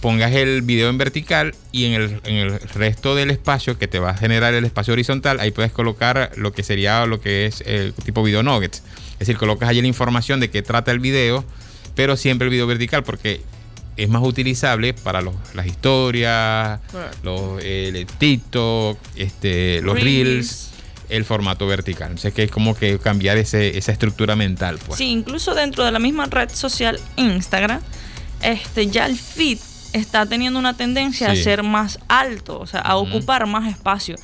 pongas 0.00 0.32
el 0.32 0.62
video 0.62 0.88
en 0.90 0.98
vertical 0.98 1.54
y 1.72 1.86
en 1.86 1.94
el, 1.94 2.20
en 2.24 2.36
el, 2.36 2.60
resto 2.60 3.14
del 3.14 3.30
espacio 3.30 3.78
que 3.78 3.88
te 3.88 3.98
va 3.98 4.10
a 4.10 4.14
generar 4.14 4.54
el 4.54 4.64
espacio 4.64 4.92
horizontal, 4.92 5.40
ahí 5.40 5.50
puedes 5.50 5.72
colocar 5.72 6.30
lo 6.36 6.52
que 6.52 6.62
sería 6.62 7.04
lo 7.06 7.20
que 7.20 7.46
es 7.46 7.62
el 7.66 7.92
tipo 7.92 8.22
video 8.22 8.42
nuggets. 8.42 8.82
Es 9.14 9.20
decir, 9.20 9.36
colocas 9.36 9.68
allí 9.68 9.80
la 9.80 9.88
información 9.88 10.38
de 10.40 10.50
qué 10.50 10.62
trata 10.62 10.92
el 10.92 11.00
video, 11.00 11.44
pero 11.94 12.16
siempre 12.16 12.46
el 12.46 12.50
video 12.50 12.66
vertical 12.66 13.02
porque 13.02 13.40
es 13.96 14.08
más 14.08 14.22
utilizable 14.22 14.94
para 14.94 15.20
las 15.20 15.66
historias, 15.66 16.80
los 17.24 17.62
el 17.64 18.06
TikTok, 18.06 18.96
este, 19.16 19.82
los 19.82 20.00
reels. 20.00 20.70
el 21.08 21.24
formato 21.24 21.66
vertical. 21.66 22.12
O 22.14 22.18
sea, 22.18 22.30
que 22.30 22.44
es 22.44 22.50
como 22.50 22.76
que 22.76 23.00
cambiar 23.00 23.38
ese, 23.38 23.76
esa 23.76 23.90
estructura 23.90 24.36
mental. 24.36 24.78
Pues. 24.86 24.98
Sí, 24.98 25.06
incluso 25.06 25.54
dentro 25.54 25.84
de 25.84 25.90
la 25.90 25.98
misma 25.98 26.26
red 26.26 26.50
social 26.50 27.00
Instagram, 27.16 27.80
este, 28.40 28.86
ya 28.86 29.06
el 29.06 29.18
feed 29.18 29.58
está 29.92 30.26
teniendo 30.26 30.58
una 30.58 30.76
tendencia 30.76 31.30
a 31.30 31.36
ser 31.36 31.62
más 31.62 31.98
alto, 32.08 32.60
o 32.60 32.66
sea, 32.66 32.80
a 32.80 32.96
ocupar 32.96 33.46
más 33.46 33.68
espacio. 33.68 34.16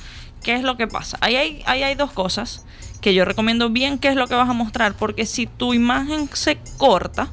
¿Qué 0.43 0.53
es 0.55 0.63
lo 0.63 0.77
que 0.77 0.87
pasa? 0.87 1.17
Ahí 1.21 1.35
hay, 1.35 1.63
ahí 1.65 1.83
hay 1.83 1.95
dos 1.95 2.11
cosas 2.11 2.63
que 3.01 3.13
yo 3.13 3.25
recomiendo 3.25 3.69
bien 3.69 3.97
qué 3.99 4.09
es 4.09 4.15
lo 4.15 4.27
que 4.27 4.35
vas 4.35 4.49
a 4.49 4.53
mostrar, 4.53 4.95
porque 4.95 5.25
si 5.25 5.47
tu 5.47 5.73
imagen 5.73 6.29
se 6.33 6.57
corta, 6.77 7.29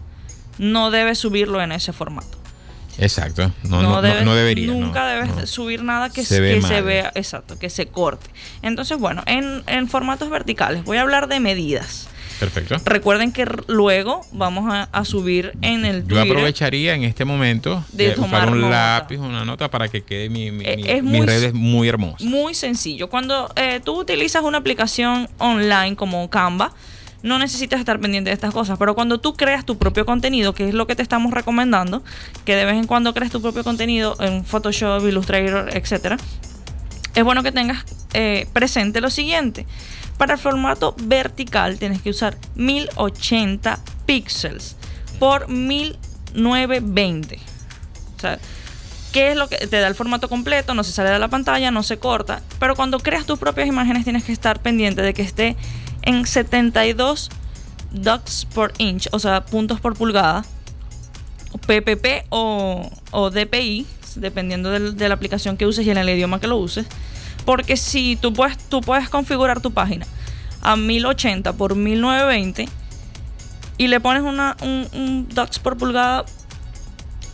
no 0.58 0.90
debes 0.90 1.18
subirlo 1.18 1.62
en 1.62 1.72
ese 1.72 1.92
formato. 1.92 2.38
Exacto, 2.98 3.52
no, 3.64 3.82
no, 3.82 4.02
debería. 4.02 4.66
Nunca 4.66 5.06
debes 5.06 5.48
subir 5.48 5.82
nada 5.82 6.10
que, 6.10 6.24
se, 6.24 6.60
se, 6.60 6.80
vea, 6.82 7.10
exacto, 7.14 7.58
que 7.58 7.70
se 7.70 7.86
corte. 7.86 8.28
Entonces, 8.60 8.98
bueno, 8.98 9.22
en, 9.26 9.62
en 9.66 9.88
formatos 9.88 10.28
verticales 10.28 10.84
voy 10.84 10.98
a 10.98 11.02
hablar 11.02 11.28
de 11.28 11.40
medidas. 11.40 12.08
Perfecto. 12.42 12.76
Recuerden 12.84 13.30
que 13.30 13.46
luego 13.68 14.22
vamos 14.32 14.64
a, 14.68 15.04
subir 15.04 15.52
en 15.62 15.84
el 15.84 16.02
Twitter. 16.02 16.26
Yo 16.26 16.32
aprovecharía 16.32 16.94
en 16.94 17.04
este 17.04 17.24
momento 17.24 17.84
de, 17.92 18.10
tomar 18.10 18.50
un 18.50 18.68
lápiz, 18.68 19.18
una 19.18 19.44
nota 19.44 19.70
para 19.70 19.86
que 19.86 20.02
quede 20.02 20.28
mi, 20.28 20.50
mi, 20.50 20.64
eh, 20.66 21.02
mis 21.02 21.24
redes 21.24 21.54
muy 21.54 21.88
hermosas. 21.88 22.22
Muy 22.22 22.54
sencillo. 22.54 23.08
Cuando 23.08 23.48
eh, 23.54 23.80
tú 23.84 24.00
utilizas 24.00 24.42
una 24.42 24.58
aplicación 24.58 25.28
online 25.38 25.94
como 25.94 26.28
Canva, 26.30 26.72
no 27.22 27.38
necesitas 27.38 27.78
estar 27.78 28.00
pendiente 28.00 28.30
de 28.30 28.34
estas 28.34 28.52
cosas, 28.52 28.76
pero 28.76 28.96
cuando 28.96 29.20
tú 29.20 29.34
creas 29.34 29.64
tu 29.64 29.78
propio 29.78 30.04
contenido, 30.04 30.52
que 30.52 30.68
es 30.68 30.74
lo 30.74 30.88
que 30.88 30.96
te 30.96 31.02
estamos 31.02 31.32
recomendando, 31.32 32.02
que 32.44 32.56
de 32.56 32.64
vez 32.64 32.74
en 32.74 32.88
cuando 32.88 33.14
crees 33.14 33.30
tu 33.30 33.40
propio 33.40 33.62
contenido 33.62 34.16
en 34.18 34.44
Photoshop, 34.44 35.06
Illustrator, 35.06 35.70
etcétera, 35.72 36.16
es 37.14 37.22
bueno 37.22 37.44
que 37.44 37.52
tengas 37.52 37.84
eh, 38.14 38.48
presente 38.52 39.00
lo 39.00 39.10
siguiente. 39.10 39.64
Para 40.22 40.34
el 40.34 40.38
formato 40.38 40.94
vertical 41.02 41.80
tienes 41.80 42.00
que 42.00 42.10
usar 42.10 42.38
1080 42.54 43.80
píxeles 44.06 44.76
por 45.18 45.48
1920. 45.48 47.40
O 48.16 48.20
sea, 48.20 48.38
¿qué 49.12 49.32
es 49.32 49.36
lo 49.36 49.48
que 49.48 49.56
te 49.66 49.80
da 49.80 49.88
el 49.88 49.96
formato 49.96 50.28
completo? 50.28 50.74
No 50.74 50.84
se 50.84 50.92
sale 50.92 51.10
de 51.10 51.18
la 51.18 51.26
pantalla, 51.26 51.72
no 51.72 51.82
se 51.82 51.98
corta. 51.98 52.40
Pero 52.60 52.76
cuando 52.76 53.00
creas 53.00 53.26
tus 53.26 53.40
propias 53.40 53.66
imágenes 53.66 54.04
tienes 54.04 54.22
que 54.22 54.30
estar 54.30 54.62
pendiente 54.62 55.02
de 55.02 55.12
que 55.12 55.22
esté 55.22 55.56
en 56.02 56.24
72 56.24 57.28
dots 57.90 58.46
por 58.54 58.74
inch, 58.78 59.08
o 59.10 59.18
sea, 59.18 59.44
puntos 59.44 59.80
por 59.80 59.96
pulgada, 59.96 60.44
PPP 61.66 62.26
o, 62.28 62.88
o 63.10 63.30
DPI, 63.30 63.88
dependiendo 64.14 64.70
de 64.70 65.08
la 65.08 65.14
aplicación 65.14 65.56
que 65.56 65.66
uses 65.66 65.84
y 65.84 65.90
en 65.90 65.98
el 65.98 66.08
idioma 66.08 66.38
que 66.38 66.46
lo 66.46 66.58
uses. 66.58 66.86
Porque 67.44 67.76
si 67.76 68.16
tú 68.16 68.32
puedes, 68.32 68.56
tú 68.68 68.80
puedes 68.80 69.08
configurar 69.08 69.60
tu 69.60 69.72
página 69.72 70.06
a 70.62 70.76
1080 70.76 71.52
por 71.54 71.74
1920 71.74 72.68
y 73.78 73.88
le 73.88 74.00
pones 74.00 74.22
una, 74.22 74.56
un, 74.62 75.26
dots 75.30 75.58
por 75.58 75.76
pulgada 75.76 76.24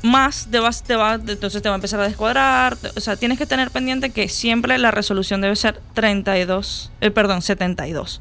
más 0.03 0.49
te, 0.51 0.61
te 0.87 0.97
va, 0.97 1.15
entonces 1.15 1.61
te 1.61 1.69
va 1.69 1.75
a 1.75 1.77
empezar 1.77 2.01
a 2.01 2.05
descuadrar. 2.05 2.77
O 2.97 3.01
sea, 3.01 3.17
tienes 3.17 3.37
que 3.37 3.47
tener 3.47 3.71
pendiente 3.71 4.11
que 4.11 4.29
siempre 4.29 4.79
la 4.79 4.91
resolución 4.91 5.41
debe 5.41 5.57
ser 5.57 5.81
32, 5.95 6.93
eh, 7.01 7.11
perdón, 7.11 7.43
72 7.43 8.21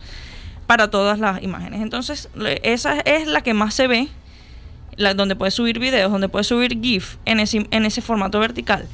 para 0.66 0.90
todas 0.90 1.20
las 1.20 1.42
imágenes. 1.42 1.82
Entonces, 1.82 2.30
esa 2.64 3.00
es 3.00 3.28
la 3.28 3.42
que 3.42 3.54
más 3.54 3.74
se 3.74 3.88
ve, 3.88 4.10
la, 4.98 5.14
donde 5.14 5.36
puedes 5.36 5.54
subir 5.54 5.80
videos, 5.80 6.12
donde 6.12 6.30
puedes 6.30 6.48
subir 6.48 6.80
GIF 6.82 7.16
en 7.26 7.40
ese, 7.40 7.68
en 7.72 7.86
ese 7.86 8.02
formato 8.02 8.40
vertical. 8.40 8.88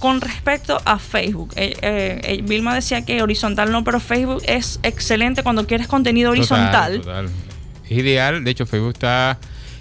Con 0.00 0.20
respecto 0.20 0.80
a 0.84 0.98
Facebook, 0.98 1.52
eh, 1.56 1.76
eh, 1.82 2.42
Vilma 2.42 2.74
decía 2.74 3.04
que 3.04 3.22
horizontal 3.22 3.70
no, 3.70 3.84
pero 3.84 4.00
Facebook 4.00 4.42
es 4.46 4.80
excelente 4.82 5.42
cuando 5.44 5.66
quieres 5.66 5.86
contenido 5.86 6.30
horizontal. 6.30 7.02
Es 7.84 7.92
ideal, 7.92 8.42
de 8.42 8.50
hecho 8.50 8.66
Facebook 8.66 8.94
está 8.94 9.38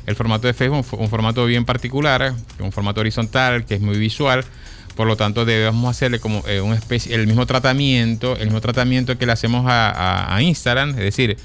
el 0.10 0.16
formato 0.16 0.48
de 0.48 0.56
Facebook 0.56 0.80
es 0.80 0.94
un 0.94 1.08
formato 1.08 1.46
bien 1.46 1.66
particular, 1.66 2.34
un 2.60 2.72
formato 2.72 3.00
horizontal 3.00 3.64
que 3.66 3.76
es 3.76 3.82
muy 3.82 3.98
visual. 4.00 4.44
Por 4.96 5.06
lo 5.06 5.16
tanto, 5.16 5.46
debemos 5.46 5.88
hacerle 5.88 6.20
como 6.20 6.44
eh, 6.48 6.62
un 6.62 6.74
especie, 6.74 7.14
el 7.14 7.28
mismo 7.28 7.46
tratamiento, 7.46 8.36
el 8.36 8.46
mismo 8.46 8.60
tratamiento 8.60 9.20
que 9.20 9.28
le 9.28 9.34
hacemos 9.34 9.66
a, 9.68 10.36
Instagram. 10.42 10.90
Es 10.90 10.96
decir, 10.98 11.38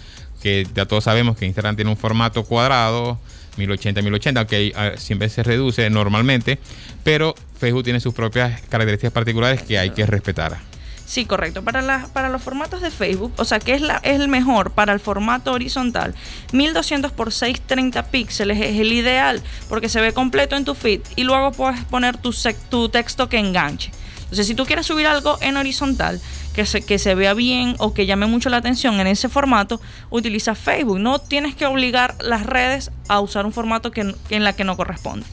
que 0.43 0.67
ya 0.75 0.87
todos 0.87 1.05
sabemos 1.05 1.37
que 1.37 1.45
Instagram 1.45 1.77
tiene 1.77 1.91
un 1.91 1.99
formato 1.99 2.43
cuadrado, 2.45 3.19
1080, 3.57 4.03
1080, 4.03 4.41
aunque 4.41 4.73
ah, 4.77 4.93
siempre 4.97 5.29
se 5.29 5.43
reduce 5.43 5.89
normalmente, 5.91 6.59
pero 7.03 7.35
Facebook 7.59 7.85
tiene 7.85 8.01
sus 8.01 8.15
propias 8.15 8.61
características 8.63 9.13
particulares 9.13 9.63
que 9.63 9.79
hay 9.79 9.91
que 9.91 10.07
respetar. 10.07 10.59
Sí, 11.07 11.27
correcto. 11.27 11.63
Para, 11.63 12.09
para 12.09 12.31
los 12.31 12.43
formatos 12.43 12.81
de 12.81 12.91
Facebook, 12.91 13.33
o 13.37 13.45
sea, 13.45 13.59
que 13.61 13.75
es, 13.75 13.83
la, 13.83 13.97
es 13.99 14.21
el 14.21 14.29
mejor 14.29 14.71
para 14.71 14.93
el 14.93 15.01
formato 15.01 15.53
horizontal, 15.53 16.15
1200 16.53 17.13
por 17.13 17.31
630 17.31 18.05
píxeles 18.07 18.59
es 18.59 18.81
el 18.81 18.93
ideal 18.93 19.43
porque 19.69 19.89
se 19.89 20.01
ve 20.01 20.13
completo 20.13 20.57
en 20.57 20.65
tu 20.65 20.75
feed 20.75 21.03
y 21.17 21.25
luego 21.25 21.53
puedes 21.53 21.85
poner 21.85 22.17
tu, 22.17 22.35
tu 22.71 22.89
texto 22.89 23.29
que 23.29 23.39
enganche. 23.39 23.91
Entonces, 24.23 24.47
si 24.47 24.55
tú 24.55 24.65
quieres 24.65 24.87
subir 24.87 25.07
algo 25.07 25.39
en 25.43 25.57
horizontal 25.57 26.21
que 26.55 26.67
se, 26.67 26.83
que 26.83 26.99
se 26.99 27.15
vea 27.15 27.35
bien 27.35 27.75
o 27.79 27.93
que 27.93 28.07
llame 28.07 28.27
mucho 28.27 28.49
la 28.49 28.59
atención 28.59 29.01
en 29.01 29.07
ese 29.07 29.29
formato, 29.29 29.81
utiliza 30.11 30.55
Facebook. 30.55 31.01
No 31.01 31.19
tienes 31.19 31.55
que 31.55 31.67
obligar 31.67 32.15
las 32.21 32.47
redes 32.47 32.91
a 33.09 33.21
usar 33.21 33.45
un 33.45 33.53
formato 33.53 33.91
que, 33.91 34.15
en 34.31 34.45
la 34.45 34.55
que 34.55 34.65
no 34.65 34.77
corresponde. 34.77 35.27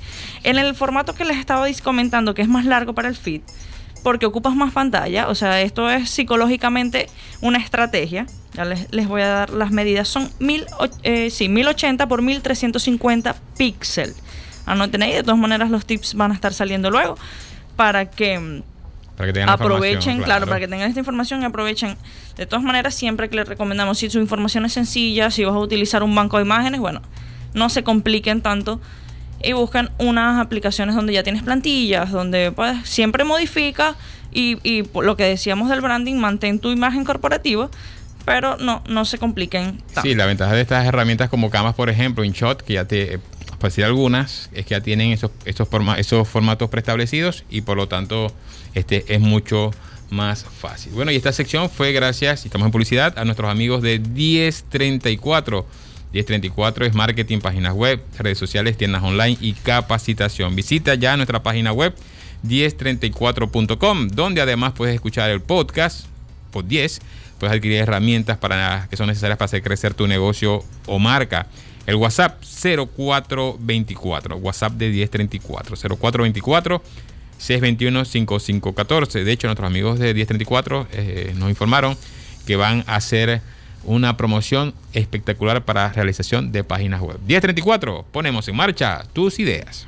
En 0.43 0.57
el 0.57 0.75
formato 0.75 1.13
que 1.13 1.25
les 1.25 1.37
estaba 1.37 1.67
comentando, 1.83 2.33
que 2.33 2.41
es 2.41 2.49
más 2.49 2.65
largo 2.65 2.93
para 2.93 3.07
el 3.07 3.15
feed, 3.15 3.41
porque 4.03 4.25
ocupas 4.25 4.55
más 4.55 4.73
pantalla. 4.73 5.27
O 5.29 5.35
sea, 5.35 5.61
esto 5.61 5.89
es 5.89 6.09
psicológicamente 6.09 7.07
una 7.41 7.59
estrategia. 7.59 8.25
Ya 8.53 8.65
les, 8.65 9.07
voy 9.07 9.21
a 9.21 9.27
dar 9.27 9.49
las 9.51 9.71
medidas. 9.71 10.07
Son 10.07 10.29
mil, 10.39 10.65
eh, 11.03 11.29
sí, 11.29 11.47
1080 11.49 12.07
por 12.07 12.21
1350 12.21 13.35
píxeles. 13.57 14.15
Anoten 14.65 15.03
ahí, 15.03 15.13
de 15.13 15.23
todas 15.23 15.39
maneras 15.39 15.69
los 15.69 15.85
tips 15.85 16.15
van 16.15 16.31
a 16.31 16.35
estar 16.35 16.53
saliendo 16.53 16.91
luego 16.91 17.17
para 17.75 18.09
que, 18.09 18.61
para 19.21 19.33
que 19.33 19.63
aprovechen, 19.63 20.21
claro. 20.23 20.47
para 20.47 20.59
que 20.59 20.67
tengan 20.67 20.87
esta 20.87 20.99
información 20.99 21.41
y 21.41 21.45
aprovechen. 21.45 21.95
De 22.37 22.45
todas 22.45 22.63
maneras, 22.63 22.95
siempre 22.95 23.29
que 23.29 23.35
les 23.35 23.47
recomendamos, 23.47 23.99
si 23.99 24.09
su 24.09 24.19
información 24.19 24.65
es 24.65 24.73
sencilla, 24.73 25.31
si 25.31 25.43
vas 25.43 25.53
a 25.53 25.59
utilizar 25.59 26.03
un 26.03 26.13
banco 26.15 26.37
de 26.37 26.43
imágenes, 26.43 26.79
bueno, 26.79 27.01
no 27.53 27.69
se 27.69 27.83
compliquen 27.83 28.41
tanto 28.41 28.81
y 29.43 29.53
buscan 29.53 29.91
unas 29.97 30.39
aplicaciones 30.39 30.95
donde 30.95 31.13
ya 31.13 31.23
tienes 31.23 31.43
plantillas, 31.43 32.11
donde 32.11 32.51
pues, 32.51 32.77
siempre 32.87 33.23
modifica 33.23 33.95
y, 34.31 34.57
y 34.63 34.83
lo 34.93 35.15
que 35.17 35.23
decíamos 35.25 35.69
del 35.69 35.81
branding, 35.81 36.15
mantén 36.15 36.59
tu 36.59 36.71
imagen 36.71 37.03
corporativa, 37.03 37.69
pero 38.25 38.57
no, 38.57 38.83
no 38.87 39.05
se 39.05 39.17
compliquen. 39.17 39.77
Tanto. 39.93 40.01
Sí, 40.01 40.15
la 40.15 40.25
ventaja 40.25 40.53
de 40.53 40.61
estas 40.61 40.85
herramientas 40.85 41.29
como 41.29 41.49
Camas, 41.49 41.75
por 41.75 41.89
ejemplo, 41.89 42.23
InShot, 42.23 42.61
que 42.61 42.73
ya 42.73 42.85
te, 42.85 43.19
por 43.61 43.69
decir 43.69 43.85
algunas, 43.85 44.49
es 44.53 44.65
que 44.65 44.71
ya 44.71 44.81
tienen 44.81 45.11
esos, 45.11 45.29
esos, 45.45 46.27
formatos 46.27 46.69
preestablecidos 46.69 47.45
y 47.49 47.61
por 47.61 47.77
lo 47.77 47.87
tanto 47.87 48.33
este 48.73 49.05
es 49.13 49.21
mucho 49.21 49.71
más 50.09 50.43
fácil. 50.43 50.93
Bueno, 50.93 51.11
y 51.11 51.15
esta 51.15 51.31
sección 51.31 51.69
fue 51.69 51.93
gracias, 51.93 52.45
estamos 52.45 52.65
en 52.65 52.71
publicidad, 52.71 53.17
a 53.19 53.23
nuestros 53.23 53.49
amigos 53.49 53.83
de 53.83 53.99
1034 53.99 55.65
1034 56.11 56.85
es 56.87 56.93
marketing, 56.93 57.39
páginas 57.39 57.73
web, 57.73 58.03
redes 58.17 58.37
sociales, 58.37 58.75
tiendas 58.75 59.01
online 59.01 59.37
y 59.39 59.53
capacitación. 59.53 60.55
Visita 60.55 60.95
ya 60.95 61.15
nuestra 61.15 61.41
página 61.41 61.71
web 61.71 61.95
1034.com, 62.45 64.07
donde 64.09 64.41
además 64.41 64.73
puedes 64.73 64.95
escuchar 64.95 65.29
el 65.29 65.39
podcast, 65.41 66.07
por 66.51 66.65
10, 66.65 66.99
puedes 67.39 67.55
adquirir 67.55 67.77
herramientas 67.77 68.37
para, 68.37 68.87
que 68.89 68.97
son 68.97 69.07
necesarias 69.07 69.37
para 69.37 69.45
hacer 69.45 69.61
crecer 69.61 69.93
tu 69.93 70.05
negocio 70.07 70.65
o 70.85 70.99
marca. 70.99 71.47
El 71.85 71.95
WhatsApp 71.95 72.41
0424, 72.43 74.37
WhatsApp 74.37 74.73
de 74.73 74.89
1034, 74.89 75.75
0424 75.75 76.81
621 77.37 78.05
5514. 78.05 79.23
De 79.23 79.31
hecho, 79.31 79.47
nuestros 79.47 79.67
amigos 79.67 79.99
de 79.99 80.13
1034 80.13 80.87
eh, 80.91 81.33
nos 81.37 81.49
informaron 81.49 81.97
que 82.45 82.55
van 82.55 82.83
a 82.87 82.95
hacer 82.95 83.41
una 83.83 84.15
promoción 84.15 84.75
espectacular 84.93 85.65
para 85.65 85.91
realización 85.91 86.51
de 86.51 86.63
páginas 86.63 87.01
web. 87.01 87.19
1034, 87.25 88.05
ponemos 88.11 88.47
en 88.47 88.55
marcha 88.55 89.03
tus 89.13 89.39
ideas. 89.39 89.87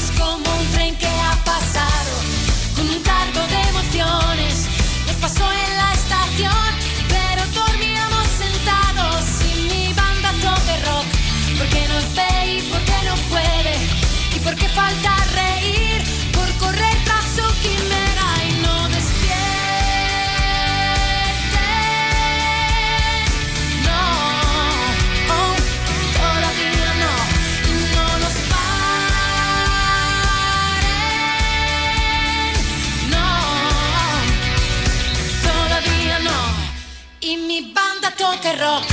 toque 38.41 38.57
rock 38.57 38.90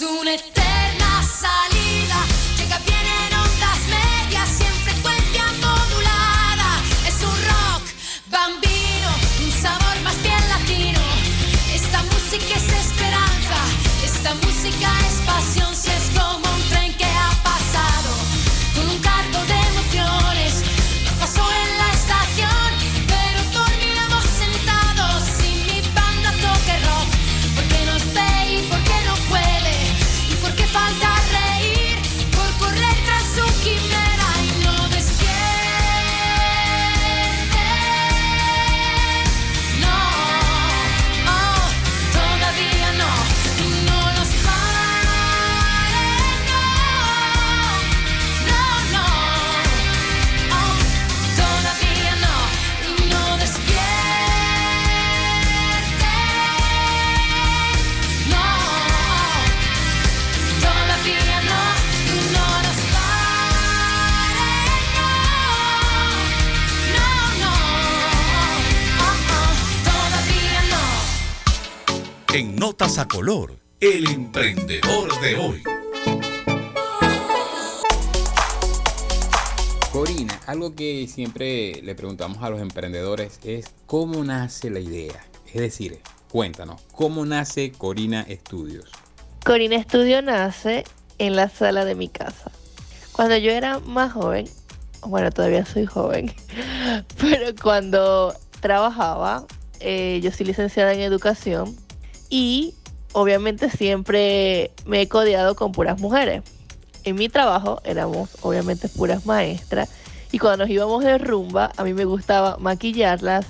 Es 0.00 0.06
una 0.06 0.32
A 72.98 73.06
Color, 73.06 73.56
el 73.80 74.10
emprendedor 74.10 75.20
de 75.20 75.36
hoy. 75.36 75.62
Corina, 79.92 80.40
algo 80.48 80.74
que 80.74 81.06
siempre 81.06 81.80
le 81.82 81.94
preguntamos 81.94 82.42
a 82.42 82.50
los 82.50 82.60
emprendedores 82.60 83.38
es 83.44 83.66
cómo 83.86 84.24
nace 84.24 84.70
la 84.70 84.80
idea. 84.80 85.24
Es 85.46 85.60
decir, 85.60 86.00
cuéntanos, 86.32 86.82
¿cómo 86.92 87.24
nace 87.24 87.70
Corina 87.70 88.26
Studios? 88.28 88.90
Corina 89.44 89.80
Studio 89.80 90.20
nace 90.20 90.82
en 91.18 91.36
la 91.36 91.48
sala 91.48 91.84
de 91.84 91.94
mi 91.94 92.08
casa. 92.08 92.50
Cuando 93.12 93.36
yo 93.36 93.52
era 93.52 93.78
más 93.78 94.12
joven, 94.12 94.48
bueno, 95.06 95.30
todavía 95.30 95.64
soy 95.64 95.86
joven, 95.86 96.34
pero 97.20 97.54
cuando 97.62 98.34
trabajaba, 98.58 99.46
eh, 99.78 100.18
yo 100.24 100.32
soy 100.32 100.46
licenciada 100.46 100.92
en 100.92 101.00
educación 101.00 101.76
y 102.30 102.74
obviamente 103.12 103.70
siempre 103.70 104.70
me 104.86 105.02
he 105.02 105.08
codeado 105.08 105.54
con 105.54 105.72
puras 105.72 106.00
mujeres. 106.00 106.42
En 107.04 107.16
mi 107.16 107.28
trabajo 107.28 107.80
éramos 107.84 108.30
obviamente 108.42 108.88
puras 108.88 109.26
maestras 109.26 109.88
y 110.32 110.38
cuando 110.38 110.64
nos 110.64 110.70
íbamos 110.70 111.02
de 111.02 111.18
rumba, 111.18 111.72
a 111.76 111.84
mí 111.84 111.92
me 111.92 112.04
gustaba 112.04 112.56
maquillarlas, 112.58 113.46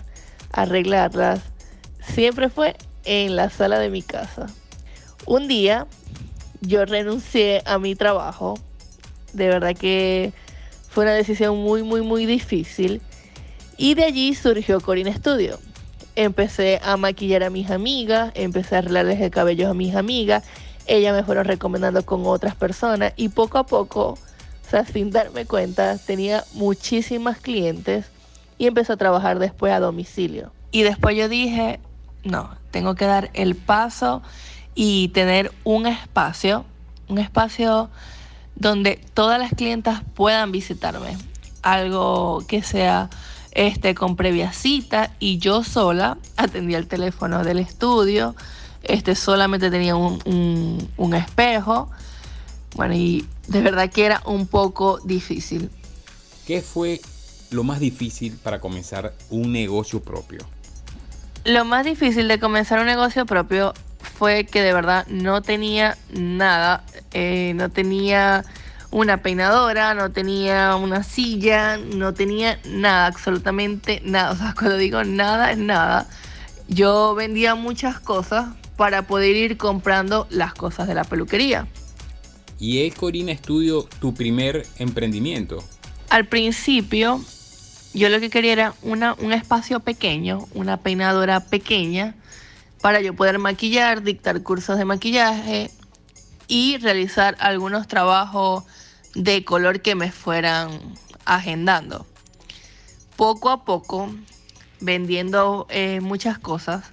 arreglarlas. 0.53 1.41
Siempre 2.01 2.49
fue 2.49 2.77
en 3.05 3.37
la 3.37 3.51
sala 3.51 3.79
de 3.79 3.91
mi 3.91 4.03
casa. 4.03 4.47
Un 5.27 5.47
día 5.47 5.87
yo 6.61 6.85
renuncié 6.85 7.63
a 7.67 7.79
mi 7.79 7.95
trabajo. 7.95 8.59
De 9.33 9.49
verdad 9.49 9.77
que 9.77 10.33
fue 10.89 11.05
una 11.05 11.13
decisión 11.13 11.59
muy, 11.59 11.83
muy, 11.83 12.01
muy 12.01 12.27
difícil. 12.27 13.03
Y 13.77 13.95
de 13.95 14.05
allí 14.05 14.35
surgió 14.35 14.81
Corina 14.81 15.15
Studio. 15.15 15.59
Empecé 16.17 16.81
a 16.83 16.97
maquillar 16.97 17.45
a 17.45 17.51
mis 17.51 17.71
amigas, 17.71 18.33
empecé 18.35 18.77
a 18.77 18.79
arreglarles 18.79 19.21
el 19.21 19.31
cabello 19.31 19.71
a 19.71 19.75
mis 19.75 19.95
amigas. 19.95 20.45
Ellas 20.87 21.15
me 21.15 21.23
fueron 21.23 21.45
recomendando 21.45 22.05
con 22.05 22.27
otras 22.27 22.55
personas 22.55 23.13
y 23.17 23.29
poco 23.29 23.59
a 23.59 23.67
poco, 23.67 24.11
o 24.11 24.71
sea, 24.71 24.85
sin 24.85 25.11
darme 25.11 25.47
cuenta, 25.47 25.99
tenía 25.99 26.45
muchísimas 26.55 27.39
clientes 27.39 28.07
y 28.59 28.67
empecé 28.67 28.93
a 28.93 28.97
trabajar 28.97 29.39
después 29.39 29.73
a 29.73 29.81
domicilio. 29.81 30.53
Y 30.73 30.83
después 30.83 31.17
yo 31.17 31.29
dije, 31.29 31.81
no, 32.25 32.51
tengo 32.71 32.95
que 32.95 33.07
dar 33.07 33.31
el 33.35 33.55
paso 33.55 34.23
y 34.75 35.09
tener 35.09 35.53
un 35.65 35.87
espacio, 35.87 36.65
un 37.09 37.19
espacio 37.19 37.91
donde 38.55 39.01
todas 39.15 39.39
las 39.39 39.53
clientas 39.53 40.03
puedan 40.15 40.53
visitarme. 40.53 41.17
Algo 41.63 42.45
que 42.47 42.63
sea 42.63 43.11
este 43.53 43.95
con 43.95 44.17
previa 44.17 44.53
cita 44.53 45.13
y 45.19 45.39
yo 45.39 45.65
sola 45.65 46.19
atendía 46.37 46.79
el 46.79 46.87
teléfono 46.87 47.43
del 47.45 47.59
estudio. 47.59 48.35
Este 48.83 49.15
solamente 49.15 49.71
tenía 49.71 49.97
un, 49.97 50.21
un- 50.25 50.89
un 50.97 51.15
espejo. 51.15 51.91
Bueno, 52.77 52.95
y 52.95 53.27
de 53.49 53.61
verdad 53.61 53.91
que 53.91 54.07
era 54.07 54.23
un 54.27 54.47
poco 54.47 54.99
difícil. 55.05 55.71
¿Qué 56.47 56.63
fue 56.63 57.01
lo 57.51 57.65
más 57.65 57.81
difícil 57.81 58.37
para 58.43 58.61
comenzar 58.61 59.13
un 59.29 59.53
negocio 59.53 60.01
propio? 60.03 60.41
Lo 61.45 61.65
más 61.65 61.85
difícil 61.85 62.29
de 62.29 62.39
comenzar 62.39 62.81
un 62.81 62.87
negocio 62.87 63.27
propio 63.27 63.73
fue 64.19 64.45
que 64.45 64.63
de 64.63 64.73
verdad 64.73 65.07
no 65.09 65.43
tenía 65.43 65.97
nada, 66.13 66.85
eh, 67.13 67.53
no 67.57 67.71
tenía 67.71 68.45
una 68.91 69.23
peinadora, 69.23 69.95
no 69.95 70.11
tenía 70.11 70.75
una 70.77 71.03
silla, 71.03 71.77
no 71.77 72.13
tenía 72.13 72.61
nada, 72.65 73.07
absolutamente 73.07 74.03
nada. 74.05 74.33
O 74.33 74.37
sea, 74.37 74.55
cuando 74.59 74.77
digo 74.77 75.05
nada 75.05 75.53
es 75.53 75.59
nada. 75.59 76.09
Yo 76.69 77.15
vendía 77.15 77.55
muchas 77.55 78.01
cosas 78.01 78.49
para 78.77 79.03
poder 79.03 79.37
ir 79.37 79.57
comprando 79.57 80.27
las 80.31 80.55
cosas 80.55 80.89
de 80.89 80.95
la 80.95 81.05
peluquería. 81.05 81.67
¿Y 82.59 82.87
es 82.87 82.95
Corina 82.95 83.35
Studio 83.35 83.89
tu 84.01 84.15
primer 84.15 84.67
emprendimiento? 84.79 85.65
Al 86.11 86.27
principio, 86.27 87.21
yo 87.95 88.09
lo 88.09 88.21
que 88.21 88.31
quería 88.31 88.53
era 88.53 88.75
una, 88.83 89.15
un 89.15 89.33
espacio 89.33 89.81
pequeño, 89.81 90.47
una 90.55 90.77
peinadora 90.79 91.41
pequeña, 91.41 92.15
para 92.81 93.01
yo 93.01 93.15
poder 93.15 93.39
maquillar, 93.39 94.03
dictar 94.03 94.43
cursos 94.43 94.79
de 94.79 94.85
maquillaje 94.85 95.71
y 96.49 96.79
realizar 96.79 97.37
algunos 97.39 97.87
trabajos 97.87 98.65
de 99.15 99.45
color 99.45 99.81
que 99.81 99.95
me 99.95 100.13
fueran 100.13 100.71
agendando. 101.25 102.07
Poco 103.17 103.51
a 103.51 103.65
poco, 103.65 104.11
vendiendo 104.81 105.67
eh, 105.71 106.01
muchas 106.01 106.39
cosas, 106.39 106.85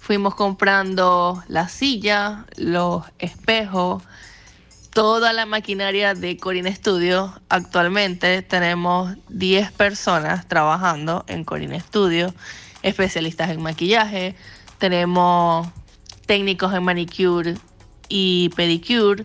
fuimos 0.00 0.34
comprando 0.34 1.42
la 1.48 1.68
silla, 1.68 2.46
los 2.56 3.04
espejos, 3.18 4.02
toda 4.92 5.32
la 5.32 5.46
maquinaria 5.46 6.14
de 6.14 6.36
Corina 6.36 6.74
Studio. 6.74 7.32
Actualmente 7.48 8.42
tenemos 8.42 9.16
10 9.28 9.72
personas 9.72 10.46
trabajando 10.48 11.24
en 11.28 11.44
Corina 11.44 11.80
Studio, 11.80 12.34
especialistas 12.82 13.50
en 13.50 13.62
maquillaje, 13.62 14.34
tenemos 14.78 15.68
técnicos 16.26 16.74
en 16.74 16.82
manicure 16.82 17.54
y 18.08 18.50
pedicure, 18.50 19.24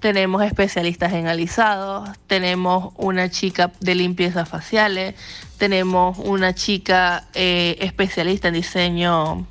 tenemos 0.00 0.42
especialistas 0.42 1.12
en 1.12 1.26
alisados, 1.28 2.08
tenemos 2.26 2.92
una 2.96 3.30
chica 3.30 3.70
de 3.80 3.94
limpieza 3.94 4.46
faciales, 4.46 5.14
tenemos 5.58 6.18
una 6.18 6.54
chica 6.54 7.28
eh, 7.34 7.76
especialista 7.80 8.48
en 8.48 8.54
diseño 8.54 9.46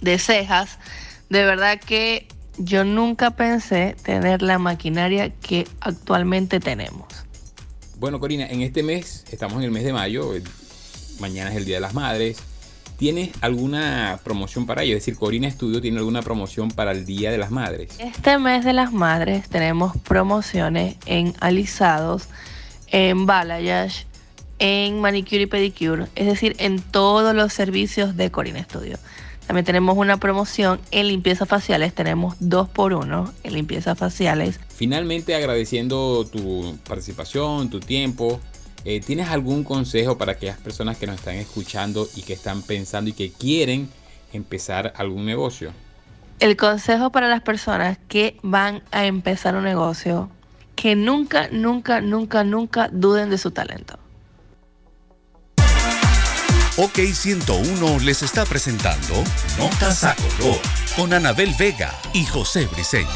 de 0.00 0.18
cejas. 0.18 0.78
De 1.28 1.44
verdad 1.44 1.78
que 1.78 2.26
yo 2.56 2.84
nunca 2.84 3.30
pensé 3.32 3.94
tener 4.02 4.42
la 4.42 4.58
maquinaria 4.58 5.30
que 5.30 5.68
actualmente 5.80 6.60
tenemos. 6.60 7.06
Bueno, 7.98 8.18
Corina, 8.20 8.46
en 8.46 8.62
este 8.62 8.82
mes, 8.82 9.24
estamos 9.30 9.58
en 9.58 9.64
el 9.64 9.70
mes 9.70 9.84
de 9.84 9.92
mayo, 9.92 10.34
el- 10.34 10.44
mañana 11.20 11.50
es 11.50 11.56
el 11.56 11.64
Día 11.64 11.76
de 11.76 11.80
las 11.80 11.94
Madres. 11.94 12.38
¿Tienes 12.98 13.30
alguna 13.42 14.18
promoción 14.24 14.66
para 14.66 14.82
ello? 14.82 14.96
Es 14.96 15.04
decir, 15.04 15.16
Corina 15.16 15.48
Studio 15.48 15.80
tiene 15.80 15.98
alguna 15.98 16.20
promoción 16.20 16.68
para 16.68 16.90
el 16.90 17.06
Día 17.06 17.30
de 17.30 17.38
las 17.38 17.52
Madres. 17.52 17.90
Este 18.00 18.38
mes 18.38 18.64
de 18.64 18.72
las 18.72 18.92
madres 18.92 19.48
tenemos 19.48 19.96
promociones 19.98 20.96
en 21.06 21.32
alisados, 21.38 22.26
en 22.88 23.24
balayage, 23.24 24.04
en 24.58 25.00
manicure 25.00 25.42
y 25.42 25.46
pedicure, 25.46 26.06
es 26.16 26.26
decir, 26.26 26.56
en 26.58 26.80
todos 26.80 27.36
los 27.36 27.52
servicios 27.52 28.16
de 28.16 28.32
Corina 28.32 28.64
Studio. 28.64 28.98
También 29.46 29.64
tenemos 29.64 29.96
una 29.96 30.16
promoción 30.16 30.80
en 30.90 31.06
limpieza 31.06 31.46
faciales, 31.46 31.94
tenemos 31.94 32.34
dos 32.40 32.68
por 32.68 32.92
uno 32.94 33.32
en 33.44 33.54
limpieza 33.54 33.94
faciales. 33.94 34.58
Finalmente, 34.74 35.36
agradeciendo 35.36 36.26
tu 36.26 36.76
participación, 36.88 37.70
tu 37.70 37.78
tiempo, 37.78 38.40
eh, 38.88 39.00
¿tienes 39.00 39.28
algún 39.28 39.64
consejo 39.64 40.16
para 40.16 40.32
aquellas 40.32 40.56
personas 40.56 40.96
que 40.96 41.06
nos 41.06 41.16
están 41.16 41.34
escuchando 41.34 42.08
y 42.16 42.22
que 42.22 42.32
están 42.32 42.62
pensando 42.62 43.10
y 43.10 43.12
que 43.12 43.30
quieren 43.30 43.90
empezar 44.32 44.94
algún 44.96 45.26
negocio? 45.26 45.72
El 46.40 46.56
consejo 46.56 47.10
para 47.10 47.28
las 47.28 47.42
personas 47.42 47.98
que 48.08 48.38
van 48.42 48.82
a 48.90 49.04
empezar 49.04 49.56
un 49.56 49.64
negocio, 49.64 50.30
que 50.74 50.96
nunca, 50.96 51.48
nunca, 51.52 52.00
nunca, 52.00 52.44
nunca 52.44 52.88
duden 52.90 53.28
de 53.28 53.36
su 53.36 53.50
talento. 53.50 53.98
OK 56.78 56.98
101 57.12 57.98
les 58.04 58.22
está 58.22 58.46
presentando 58.46 59.22
Notas 59.58 60.04
a 60.04 60.14
Color 60.14 60.60
con 60.96 61.12
Anabel 61.12 61.54
Vega 61.58 61.92
y 62.14 62.24
José 62.24 62.66
Briceño. 62.72 63.08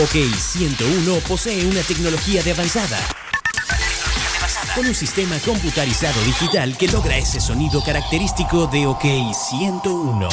OK 0.00 0.34
101 0.36 1.20
posee 1.28 1.64
una 1.66 1.80
tecnología 1.82 2.42
de 2.42 2.50
avanzada 2.50 2.98
con 4.74 4.84
un 4.84 4.94
sistema 4.94 5.38
computarizado 5.38 6.20
digital 6.24 6.76
que 6.76 6.88
logra 6.88 7.16
ese 7.16 7.40
sonido 7.40 7.80
característico 7.80 8.66
de 8.66 8.88
OK 8.88 9.04
101. 9.32 10.28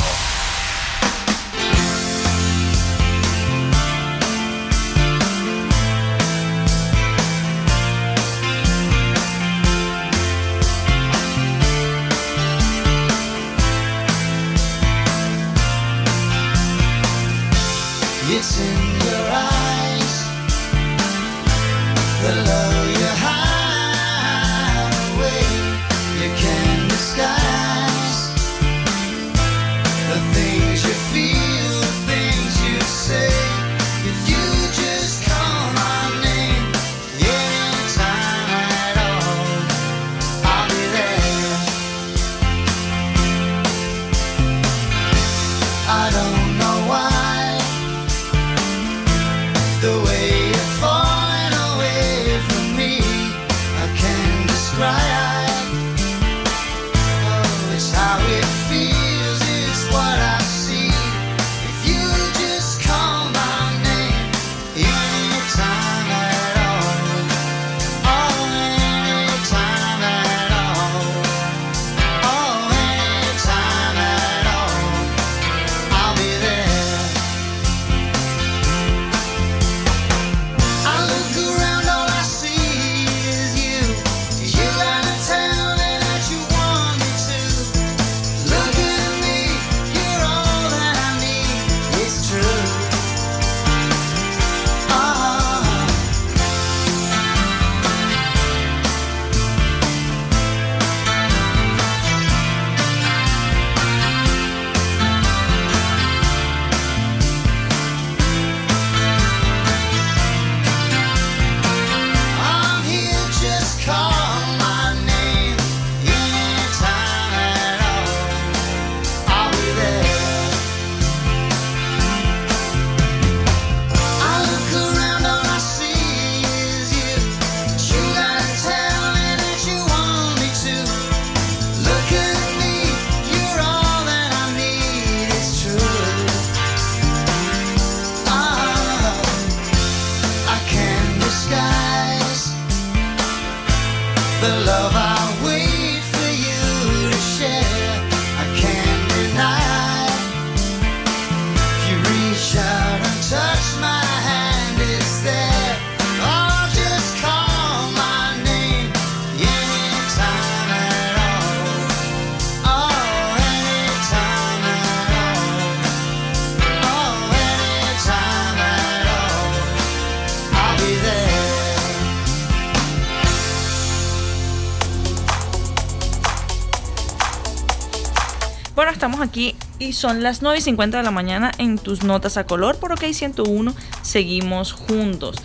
Y 179.92 179.94
son 179.94 180.24
las 180.24 180.42
9 180.42 180.58
y 180.58 180.62
50 180.62 181.00
de 181.00 181.04
la 181.04 181.12
mañana 181.12 181.52
en 181.58 181.78
tus 181.78 182.04
notas 182.04 182.38
a 182.38 182.46
color 182.46 182.78
por 182.80 182.94
OK 182.94 183.04
101. 183.12 183.76
Seguimos 184.04 184.72
juntos. 184.72 185.36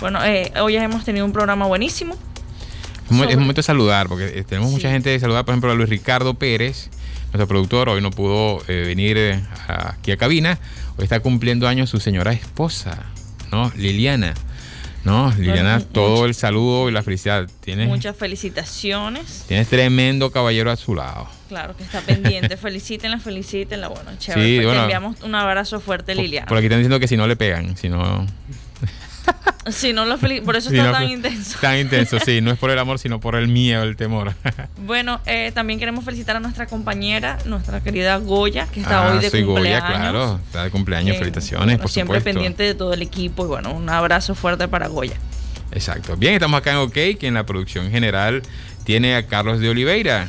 Bueno, 0.00 0.24
eh, 0.24 0.52
hoy 0.60 0.74
hemos 0.74 1.04
tenido 1.04 1.24
un 1.24 1.32
programa 1.32 1.66
buenísimo. 1.66 2.16
Es 3.06 3.36
momento 3.36 3.60
de 3.60 3.62
saludar, 3.62 4.08
porque 4.08 4.40
eh, 4.40 4.42
tenemos 4.42 4.72
mucha 4.72 4.90
gente 4.90 5.10
de 5.10 5.20
saludar, 5.20 5.44
por 5.44 5.52
ejemplo, 5.52 5.70
a 5.70 5.76
Luis 5.76 5.88
Ricardo 5.88 6.34
Pérez, 6.34 6.90
nuestro 7.26 7.46
productor, 7.46 7.90
hoy 7.90 8.00
no 8.00 8.10
pudo 8.10 8.60
eh, 8.66 8.82
venir 8.86 9.40
aquí 9.68 10.10
a 10.10 10.16
cabina. 10.16 10.58
Hoy 10.96 11.04
está 11.04 11.20
cumpliendo 11.20 11.68
años 11.68 11.88
su 11.88 12.00
señora 12.00 12.32
esposa, 12.32 13.04
¿no? 13.52 13.70
Liliana. 13.76 14.34
No, 15.04 15.32
Liliana, 15.36 15.80
todo 15.80 16.26
el 16.26 16.34
saludo 16.34 16.88
y 16.88 16.92
la 16.92 17.02
felicidad. 17.02 17.48
Tienes, 17.60 17.88
Muchas 17.88 18.16
felicitaciones. 18.16 19.44
Tienes 19.48 19.68
tremendo 19.68 20.30
caballero 20.30 20.70
a 20.70 20.76
su 20.76 20.94
lado. 20.94 21.28
Claro 21.48 21.76
que 21.76 21.82
está 21.82 22.00
pendiente. 22.00 22.56
felicítenla, 22.56 23.18
felicítenla. 23.18 23.88
Bueno, 23.88 24.12
chévere. 24.18 24.58
Sí, 24.58 24.60
pues 24.64 24.78
enviamos 24.78 25.20
un 25.22 25.34
abrazo 25.34 25.80
fuerte, 25.80 26.14
Liliana. 26.14 26.46
Por 26.46 26.56
aquí 26.56 26.66
están 26.66 26.78
diciendo 26.78 27.00
que 27.00 27.08
si 27.08 27.16
no 27.16 27.26
le 27.26 27.36
pegan, 27.36 27.76
si 27.76 27.88
no. 27.88 28.26
Si 29.70 29.92
no 29.92 30.04
lo 30.04 30.18
por 30.18 30.56
eso 30.56 30.70
está 30.70 30.90
tan 30.90 31.08
intenso. 31.08 31.58
Tan 31.60 31.78
intenso, 31.78 32.18
sí. 32.18 32.40
No 32.40 32.50
es 32.50 32.58
por 32.58 32.70
el 32.70 32.78
amor, 32.78 32.98
sino 32.98 33.20
por 33.20 33.36
el 33.36 33.46
miedo, 33.46 33.82
el 33.84 33.96
temor. 33.96 34.34
bueno, 34.78 35.20
eh, 35.24 35.52
también 35.54 35.78
queremos 35.78 36.04
felicitar 36.04 36.36
a 36.36 36.40
nuestra 36.40 36.66
compañera, 36.66 37.38
nuestra 37.44 37.80
querida 37.80 38.16
Goya, 38.16 38.66
que 38.66 38.80
está 38.80 39.06
ah, 39.06 39.12
hoy 39.12 39.20
de 39.20 39.30
soy 39.30 39.44
cumpleaños. 39.44 39.82
Goya, 39.82 40.00
claro. 40.00 40.40
Está 40.44 40.64
de 40.64 40.70
cumpleaños. 40.70 41.16
Eh, 41.16 41.18
felicitaciones, 41.18 41.78
por 41.78 41.90
Siempre 41.90 42.20
pendiente 42.20 42.64
de 42.64 42.74
todo 42.74 42.92
el 42.92 43.02
equipo. 43.02 43.44
Y 43.44 43.48
bueno, 43.48 43.72
un 43.72 43.88
abrazo 43.88 44.34
fuerte 44.34 44.66
para 44.66 44.88
Goya. 44.88 45.14
Exacto. 45.70 46.16
Bien, 46.16 46.34
estamos 46.34 46.58
acá 46.58 46.72
en 46.72 46.78
OK, 46.78 46.92
que 46.92 47.26
en 47.26 47.34
la 47.34 47.46
producción 47.46 47.90
general 47.90 48.42
tiene 48.84 49.14
a 49.14 49.26
Carlos 49.26 49.60
de 49.60 49.68
Oliveira. 49.68 50.28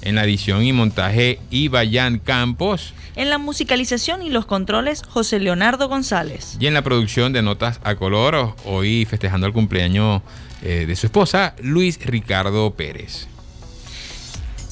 En 0.00 0.16
la 0.16 0.24
edición 0.24 0.62
y 0.64 0.72
montaje, 0.72 1.40
Ibayan 1.50 2.18
Campos. 2.18 2.94
En 3.16 3.30
la 3.30 3.38
musicalización 3.38 4.22
y 4.22 4.30
los 4.30 4.44
controles, 4.44 5.02
José 5.08 5.38
Leonardo 5.38 5.88
González. 5.88 6.56
Y 6.58 6.66
en 6.66 6.74
la 6.74 6.82
producción 6.82 7.32
de 7.32 7.42
Notas 7.42 7.78
a 7.84 7.94
Color, 7.94 8.54
hoy 8.64 9.04
festejando 9.04 9.46
el 9.46 9.52
cumpleaños 9.52 10.20
eh, 10.62 10.84
de 10.86 10.96
su 10.96 11.06
esposa, 11.06 11.54
Luis 11.62 12.04
Ricardo 12.04 12.72
Pérez. 12.72 13.28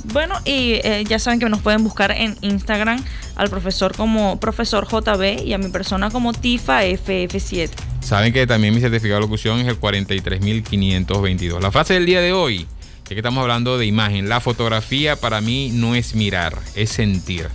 Bueno, 0.04 0.34
y 0.44 0.80
eh, 0.82 1.04
ya 1.08 1.20
saben 1.20 1.38
que 1.38 1.48
nos 1.48 1.60
pueden 1.60 1.84
buscar 1.84 2.10
en 2.10 2.36
Instagram 2.40 3.04
al 3.36 3.48
profesor 3.48 3.94
como 3.96 4.40
profesor 4.40 4.88
JB 4.88 5.44
y 5.44 5.52
a 5.52 5.58
mi 5.58 5.68
persona 5.68 6.10
como 6.10 6.32
Tifa 6.32 6.84
FF7. 6.84 7.70
Saben 8.00 8.32
que 8.32 8.48
también 8.48 8.74
mi 8.74 8.80
certificado 8.80 9.20
de 9.20 9.26
locución 9.26 9.60
es 9.60 9.68
el 9.68 9.76
43522. 9.76 11.62
La 11.62 11.70
frase 11.70 11.94
del 11.94 12.06
día 12.06 12.20
de 12.20 12.32
hoy, 12.32 12.66
ya 13.04 13.10
que 13.10 13.16
estamos 13.16 13.42
hablando 13.42 13.78
de 13.78 13.86
imagen, 13.86 14.28
la 14.28 14.40
fotografía 14.40 15.14
para 15.14 15.40
mí 15.40 15.70
no 15.72 15.94
es 15.94 16.16
mirar, 16.16 16.58
es 16.74 16.90
sentir. 16.90 17.48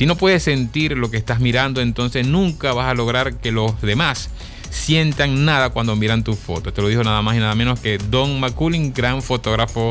Si 0.00 0.06
no 0.06 0.16
puedes 0.16 0.42
sentir 0.42 0.96
lo 0.96 1.10
que 1.10 1.18
estás 1.18 1.40
mirando, 1.40 1.82
entonces 1.82 2.26
nunca 2.26 2.72
vas 2.72 2.86
a 2.86 2.94
lograr 2.94 3.34
que 3.34 3.52
los 3.52 3.78
demás 3.82 4.30
sientan 4.70 5.44
nada 5.44 5.68
cuando 5.68 5.94
miran 5.94 6.24
tu 6.24 6.36
foto. 6.36 6.72
Te 6.72 6.80
lo 6.80 6.88
dijo 6.88 7.04
nada 7.04 7.20
más 7.20 7.36
y 7.36 7.38
nada 7.38 7.54
menos 7.54 7.80
que 7.80 7.98
Don 7.98 8.40
McCullin, 8.40 8.94
gran 8.94 9.20
fotógrafo 9.20 9.90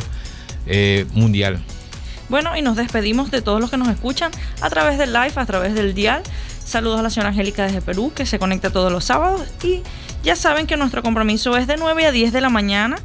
eh, 0.65 1.05
mundial. 1.13 1.61
Bueno, 2.27 2.57
y 2.57 2.63
nos 2.63 2.75
despedimos 2.75 3.29
de 3.29 3.43
todos 3.43 3.61
los 3.61 3.69
que 3.69 3.77
nos 3.77 3.87
escuchan 3.87 4.31
a 4.61 4.69
través 4.71 4.97
del 4.97 5.13
live, 5.13 5.33
a 5.35 5.45
través 5.45 5.75
del 5.75 5.93
dial. 5.93 6.23
Saludos 6.65 7.01
a 7.01 7.03
la 7.03 7.11
señora 7.11 7.29
Angélica 7.29 7.65
desde 7.67 7.83
Perú, 7.83 8.11
que 8.15 8.25
se 8.25 8.39
conecta 8.39 8.71
todos 8.71 8.91
los 8.91 9.05
sábados. 9.05 9.43
Y 9.61 9.83
ya 10.23 10.35
saben 10.35 10.65
que 10.65 10.75
nuestro 10.75 11.03
compromiso 11.03 11.55
es 11.55 11.67
de 11.67 11.77
9 11.77 12.07
a 12.07 12.11
10 12.11 12.33
de 12.33 12.41
la 12.41 12.49
mañana 12.49 12.97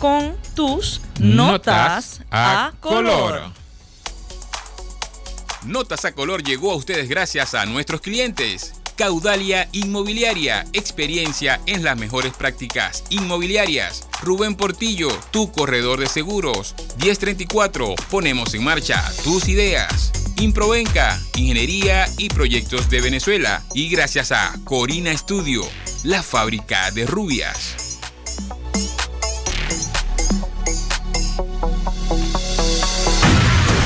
con 0.00 0.34
tus 0.54 1.00
notas, 1.18 2.20
a, 2.30 2.72
color. 2.80 3.65
Notas 5.66 6.04
a 6.04 6.12
color 6.12 6.44
llegó 6.44 6.70
a 6.70 6.76
ustedes 6.76 7.08
gracias 7.08 7.54
a 7.54 7.66
nuestros 7.66 8.00
clientes. 8.00 8.74
Caudalia 8.96 9.68
Inmobiliaria, 9.72 10.64
experiencia 10.72 11.60
en 11.66 11.82
las 11.82 11.98
mejores 11.98 12.32
prácticas 12.32 13.02
inmobiliarias. 13.10 14.06
Rubén 14.22 14.54
Portillo, 14.54 15.08
tu 15.32 15.50
corredor 15.50 15.98
de 15.98 16.06
seguros. 16.06 16.76
1034, 17.00 17.96
ponemos 18.10 18.54
en 18.54 18.62
marcha 18.62 19.04
tus 19.24 19.48
ideas. 19.48 20.12
Improvenca, 20.38 21.20
Ingeniería 21.34 22.08
y 22.16 22.28
Proyectos 22.28 22.88
de 22.88 23.00
Venezuela. 23.00 23.64
Y 23.74 23.88
gracias 23.88 24.30
a 24.30 24.54
Corina 24.64 25.10
Estudio, 25.10 25.64
la 26.04 26.22
fábrica 26.22 26.92
de 26.92 27.06
rubias. 27.06 27.98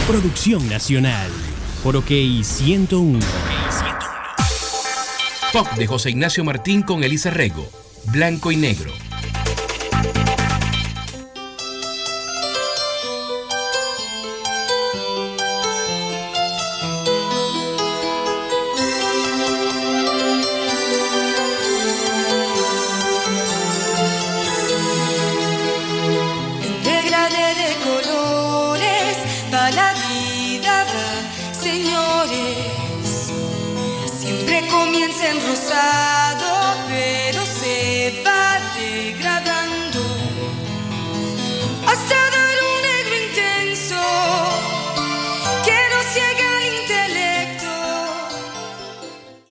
Producción 0.06 0.68
Nacional 0.68 1.49
por 1.82 1.96
OK 1.96 2.10
101. 2.42 3.18
Pop 5.52 5.66
de 5.76 5.86
José 5.86 6.10
Ignacio 6.10 6.44
Martín 6.44 6.82
con 6.82 7.02
Elisa 7.02 7.30
Rego. 7.30 7.68
Blanco 8.12 8.52
y 8.52 8.56
negro. 8.56 8.92